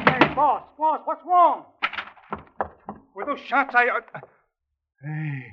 Hey, 0.09 0.35
boss, 0.35 0.63
boss, 0.79 1.01
what's 1.05 1.21
wrong? 1.27 1.65
With 3.27 3.39
those 3.39 3.47
shots, 3.47 3.75
I. 3.75 3.89
Uh... 3.89 4.21
Hey, 5.03 5.45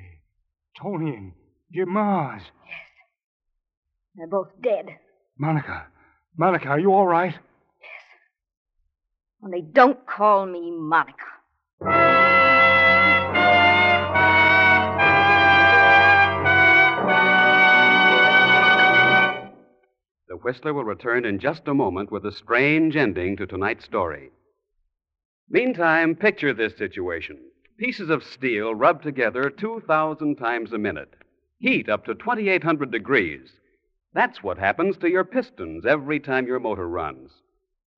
Tony 0.82 1.16
and 1.16 1.32
Jim 1.74 1.94
Mars. 1.94 2.42
Yes. 2.66 2.76
They're 4.16 4.28
both 4.28 4.50
dead. 4.62 4.88
Monica, 5.38 5.86
Monica, 6.38 6.68
are 6.68 6.80
you 6.80 6.92
all 6.92 7.08
right? 7.08 7.34
Yes. 7.34 8.04
Only 9.44 9.62
don't 9.62 10.06
call 10.06 10.46
me 10.46 10.72
Monica. 10.72 11.16
The 20.28 20.38
Whistler 20.44 20.74
will 20.74 20.84
return 20.84 21.26
in 21.26 21.40
just 21.40 21.68
a 21.68 21.74
moment 21.74 22.12
with 22.12 22.26
a 22.26 22.32
strange 22.32 22.98
ending 22.98 23.38
to 23.38 23.48
tonight's 23.48 23.86
story. 23.86 24.32
Meantime, 25.50 26.16
picture 26.16 26.54
this 26.54 26.78
situation 26.78 27.38
pieces 27.82 28.12
of 28.12 28.24
steel 28.24 28.76
rubbed 28.76 29.02
together 29.02 29.50
2,000 29.50 30.36
times 30.36 30.72
a 30.72 30.78
minute, 30.78 31.16
heat 31.58 31.90
up 31.90 32.06
to 32.06 32.14
2,800 32.14 32.92
degrees. 32.92 33.54
That's 34.14 34.44
what 34.44 34.60
happens 34.60 34.98
to 34.98 35.10
your 35.10 35.24
pistons 35.24 35.84
every 35.84 36.20
time 36.20 36.46
your 36.46 36.60
motor 36.60 36.88
runs. 36.88 37.32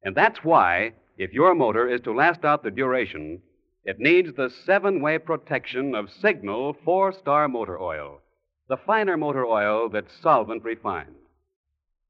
And 0.02 0.16
that's 0.16 0.42
why, 0.42 0.94
if 1.18 1.34
your 1.34 1.54
motor 1.54 1.90
is 1.90 2.00
to 2.02 2.14
last 2.14 2.46
out 2.46 2.64
the 2.64 2.72
duration, 2.72 3.42
it 3.84 4.00
needs 4.00 4.34
the 4.34 4.50
seven 4.50 5.02
way 5.02 5.18
protection 5.18 5.96
of 5.96 6.10
Signal 6.10 6.78
four 6.86 7.12
star 7.12 7.50
motor 7.50 7.78
oil, 7.78 8.22
the 8.70 8.78
finer 8.78 9.18
motor 9.18 9.46
oil 9.46 9.90
that's 9.90 10.18
solvent 10.22 10.64
refined. 10.64 11.16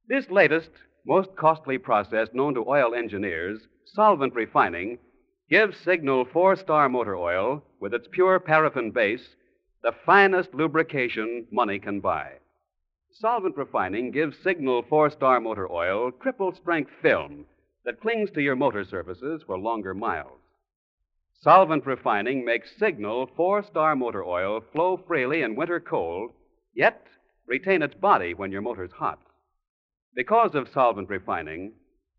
This 0.07 0.29
latest, 0.29 0.69
most 1.07 1.35
costly 1.35 1.79
process 1.79 2.27
known 2.33 2.53
to 2.53 2.69
oil 2.69 2.93
engineers, 2.93 3.61
solvent 3.85 4.35
refining, 4.35 4.99
gives 5.53 5.77
Signal 5.85 6.25
four 6.33 6.55
star 6.55 6.89
motor 6.89 7.15
oil, 7.15 7.61
with 7.79 7.93
its 7.93 8.07
pure 8.11 8.39
paraffin 8.39 8.89
base, 8.89 9.35
the 9.83 9.91
finest 10.03 10.51
lubrication 10.51 11.45
money 11.51 11.77
can 11.77 11.99
buy. 11.99 12.31
Solvent 13.11 13.55
refining 13.55 14.09
gives 14.09 14.35
Signal 14.43 14.81
four 14.89 15.11
star 15.11 15.39
motor 15.39 15.71
oil 15.71 16.09
triple 16.23 16.55
strength 16.55 16.89
film 17.03 17.45
that 17.85 18.01
clings 18.01 18.31
to 18.31 18.41
your 18.41 18.55
motor 18.55 18.83
surfaces 18.83 19.43
for 19.45 19.59
longer 19.59 19.93
miles. 19.93 20.39
Solvent 21.43 21.85
refining 21.85 22.43
makes 22.43 22.75
Signal 22.79 23.29
four 23.35 23.61
star 23.61 23.95
motor 23.95 24.23
oil 24.23 24.59
flow 24.71 24.99
freely 25.07 25.43
in 25.43 25.55
winter 25.55 25.79
cold, 25.79 26.31
yet 26.73 27.05
retain 27.45 27.83
its 27.83 27.93
body 27.93 28.33
when 28.33 28.51
your 28.51 28.63
motor's 28.63 28.93
hot. 28.93 29.19
Because 30.15 30.55
of 30.55 30.67
solvent 30.73 31.09
refining, 31.09 31.73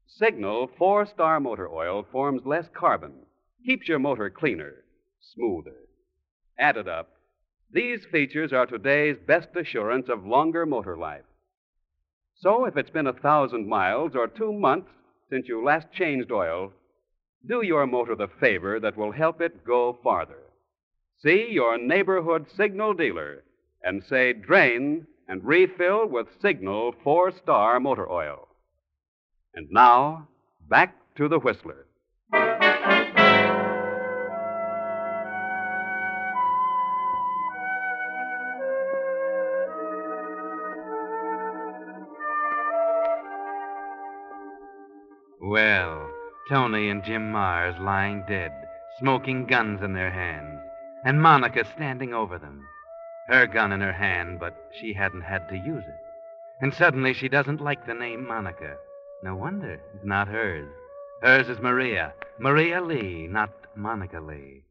Signal 0.07 0.69
four 0.79 1.07
star 1.07 1.41
motor 1.41 1.69
oil 1.69 2.03
forms 2.13 2.45
less 2.45 2.69
carbon, 2.75 3.27
keeps 3.65 3.89
your 3.89 3.99
motor 3.99 4.31
cleaner, 4.31 4.85
smoother. 5.21 5.77
Added 6.59 6.89
up, 6.89 7.11
these 7.73 8.05
features 8.05 8.53
are 8.53 8.67
today's 8.67 9.17
best 9.19 9.49
assurance 9.57 10.09
of 10.09 10.27
longer 10.27 10.65
motor 10.65 10.97
life. 10.97 11.25
So, 12.37 12.67
if 12.67 12.77
it's 12.77 12.91
been 12.91 13.07
a 13.07 13.13
thousand 13.13 13.69
miles 13.69 14.15
or 14.15 14.29
two 14.29 14.53
months 14.53 14.91
since 15.31 15.49
you 15.49 15.65
last 15.65 15.91
changed 15.93 16.31
oil, 16.31 16.73
do 17.47 17.63
your 17.63 17.87
motor 17.87 18.15
the 18.15 18.29
favor 18.29 18.79
that 18.81 18.97
will 18.97 19.13
help 19.13 19.41
it 19.41 19.65
go 19.65 19.99
farther. 20.03 20.43
See 21.19 21.49
your 21.51 21.79
neighborhood 21.79 22.47
signal 22.57 22.95
dealer 22.95 23.43
and 23.83 24.05
say 24.05 24.33
drain 24.33 25.07
and 25.29 25.45
refill 25.45 26.07
with 26.07 26.41
Signal 26.41 26.95
four 27.03 27.33
star 27.33 27.81
motor 27.81 28.11
oil. 28.11 28.49
And 29.57 29.69
now, 29.71 30.27
back 30.69 30.97
to 31.17 31.29
the 31.29 31.39
Whistler. 31.39 31.87
Well, 45.41 46.11
Tony 46.49 46.89
and 46.89 47.05
Jim 47.05 47.31
Mars 47.31 47.77
lying 47.79 48.25
dead, 48.27 48.51
smoking 48.99 49.47
guns 49.47 49.83
in 49.83 49.93
their 49.93 50.11
hands, 50.11 50.59
and 51.05 51.23
Monica 51.23 51.65
standing 51.77 52.13
over 52.13 52.39
them. 52.39 52.67
Her 53.29 53.47
gun 53.47 53.71
in 53.71 53.81
her 53.81 53.93
hand, 53.93 54.41
but 54.41 54.57
she 54.81 54.95
hadn't 54.95 55.21
had 55.21 55.49
to 55.51 55.57
use 55.57 55.85
it. 55.87 56.01
And 56.61 56.75
suddenly 56.75 57.13
she 57.15 57.29
doesn't 57.29 57.61
like 57.61 57.87
the 57.87 57.95
name 57.95 58.27
Monica. 58.27 58.77
No 59.23 59.37
wonder. 59.37 59.81
It's 59.95 60.05
not 60.05 60.29
hers. 60.29 60.69
Hers 61.23 61.49
is 61.49 61.59
Maria. 61.61 62.13
Maria 62.39 62.83
Lee, 62.83 63.27
not 63.29 63.51
Monica 63.77 64.21
Lee. 64.21 64.63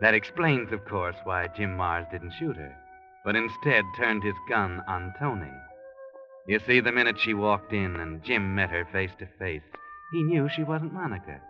That 0.00 0.14
explains, 0.14 0.72
of 0.72 0.84
course, 0.84 1.16
why 1.24 1.48
Jim 1.48 1.76
Mars 1.76 2.06
didn't 2.12 2.34
shoot 2.38 2.56
her, 2.56 2.74
but 3.24 3.34
instead 3.36 3.84
turned 3.96 4.22
his 4.22 4.36
gun 4.48 4.82
on 4.86 5.12
Tony. 5.18 5.52
You 6.46 6.60
see, 6.60 6.80
the 6.80 6.92
minute 6.92 7.18
she 7.18 7.34
walked 7.34 7.72
in 7.72 7.96
and 7.96 8.22
Jim 8.22 8.54
met 8.54 8.70
her 8.70 8.86
face 8.92 9.10
to 9.18 9.26
face, 9.38 9.62
he 10.12 10.22
knew 10.22 10.48
she 10.48 10.62
wasn't 10.62 10.94
Monica. 10.94 11.40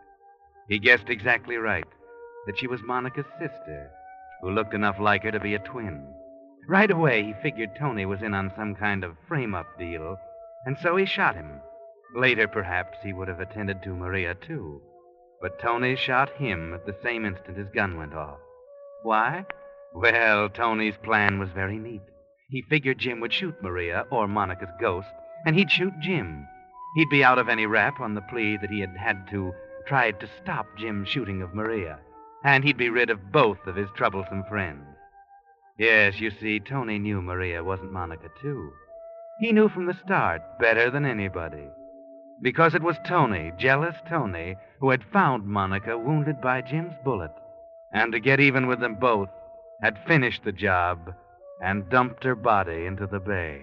He 0.69 0.79
guessed 0.79 1.09
exactly 1.09 1.57
right 1.57 1.87
that 2.47 2.59
she 2.59 2.67
was 2.67 2.81
Monica's 2.83 3.27
sister, 3.39 3.91
who 4.41 4.51
looked 4.51 4.75
enough 4.75 4.99
like 4.99 5.23
her 5.23 5.31
to 5.31 5.39
be 5.39 5.55
a 5.55 5.59
twin. 5.61 6.05
Right 6.67 6.91
away, 6.91 7.23
he 7.23 7.35
figured 7.43 7.77
Tony 7.79 8.07
was 8.07 8.23
in 8.23 8.35
on 8.35 8.53
some 8.57 8.75
kind 8.75 9.05
of 9.05 9.17
frame 9.29 9.55
up 9.55 9.67
deal, 9.79 10.17
and 10.67 10.77
so 10.83 10.97
he 10.97 11.07
shot 11.07 11.35
him. 11.35 11.61
Later, 12.15 12.49
perhaps, 12.49 12.99
he 13.03 13.13
would 13.13 13.29
have 13.29 13.41
attended 13.41 13.83
to 13.83 13.95
Maria, 13.95 14.35
too. 14.35 14.81
But 15.41 15.59
Tony 15.61 15.95
shot 15.97 16.31
him 16.31 16.75
at 16.75 16.85
the 16.87 16.97
same 17.03 17.25
instant 17.25 17.57
his 17.57 17.69
gun 17.75 17.97
went 17.97 18.15
off. 18.15 18.39
Why? 19.03 19.45
Well, 19.95 20.49
Tony's 20.49 20.97
plan 21.03 21.39
was 21.39 21.51
very 21.51 21.79
neat. 21.79 22.03
He 22.51 22.63
figured 22.63 22.99
Jim 22.99 23.21
would 23.21 23.33
shoot 23.33 23.63
Maria, 23.63 24.07
or 24.11 24.27
Monica's 24.27 24.73
ghost, 24.81 25.09
and 25.47 25.55
he'd 25.55 25.71
shoot 25.71 25.93
Jim. 26.01 26.47
He'd 26.97 27.11
be 27.11 27.23
out 27.23 27.39
of 27.39 27.49
any 27.49 27.67
rap 27.67 28.01
on 28.01 28.15
the 28.15 28.23
plea 28.23 28.57
that 28.61 28.71
he 28.71 28.81
had 28.81 28.97
had 28.97 29.29
to 29.31 29.53
tried 29.87 30.21
to 30.21 30.29
stop 30.43 30.67
Jim's 30.77 31.09
shooting 31.09 31.43
of 31.43 31.55
Maria. 31.55 31.99
and 32.45 32.63
he'd 32.63 32.77
be 32.77 32.91
rid 32.91 33.11
of 33.11 33.33
both 33.33 33.59
of 33.67 33.75
his 33.75 33.89
troublesome 33.97 34.45
friends. 34.49 34.85
Yes, 35.77 36.21
you 36.21 36.31
see, 36.31 36.61
Tony 36.61 36.99
knew 36.99 37.21
Maria 37.21 37.65
wasn't 37.65 37.93
Monica, 37.93 38.29
too. 38.41 38.73
He 39.41 39.53
knew 39.53 39.69
from 39.69 39.87
the 39.87 39.99
start 40.05 40.43
better 40.61 40.91
than 40.91 41.05
anybody. 41.05 41.69
Because 42.41 42.75
it 42.75 42.83
was 42.83 42.97
Tony, 43.07 43.53
jealous 43.59 43.97
Tony, 44.09 44.57
who 44.81 44.91
had 44.91 45.03
found 45.13 45.45
Monica 45.45 45.99
wounded 45.99 46.41
by 46.41 46.61
Jim's 46.61 46.95
bullet. 47.05 47.33
And 47.93 48.13
to 48.13 48.21
get 48.21 48.41
even 48.41 48.67
with 48.67 48.81
them 48.81 48.95
both, 48.95 49.29
had 49.83 49.99
finished 50.07 50.45
the 50.45 50.53
job 50.53 51.15
and 51.61 51.89
dumped 51.89 52.25
her 52.25 52.35
body 52.35 52.87
into 52.87 53.07
the 53.07 53.21
bay. 53.21 53.63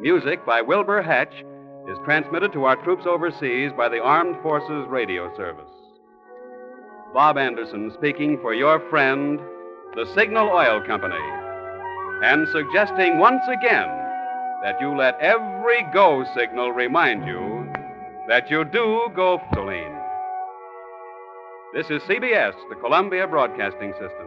music 0.00 0.44
by 0.44 0.60
Wilbur 0.60 1.02
Hatch, 1.02 1.34
is 1.88 1.98
transmitted 2.04 2.52
to 2.52 2.64
our 2.64 2.76
troops 2.82 3.04
overseas 3.06 3.70
by 3.76 3.88
the 3.88 4.00
Armed 4.00 4.36
Forces 4.42 4.86
Radio 4.88 5.34
Service. 5.36 5.70
Bob 7.12 7.38
Anderson 7.38 7.92
speaking 7.94 8.38
for 8.40 8.54
your 8.54 8.80
friend, 8.90 9.38
the 9.94 10.10
Signal 10.14 10.48
Oil 10.48 10.82
Company, 10.84 11.14
and 12.24 12.48
suggesting 12.48 13.18
once 13.18 13.42
again 13.46 13.88
that 14.62 14.80
you 14.80 14.96
let 14.96 15.20
every 15.20 15.84
go 15.92 16.24
signal 16.36 16.72
remind 16.72 17.26
you 17.26 17.70
that 18.28 18.50
you 18.50 18.64
do 18.64 19.08
go 19.14 19.38
gasoline. 19.50 19.94
This 21.74 21.90
is 21.90 22.02
CBS, 22.02 22.54
the 22.70 22.76
Columbia 22.76 23.26
Broadcasting 23.28 23.92
System. 23.92 24.26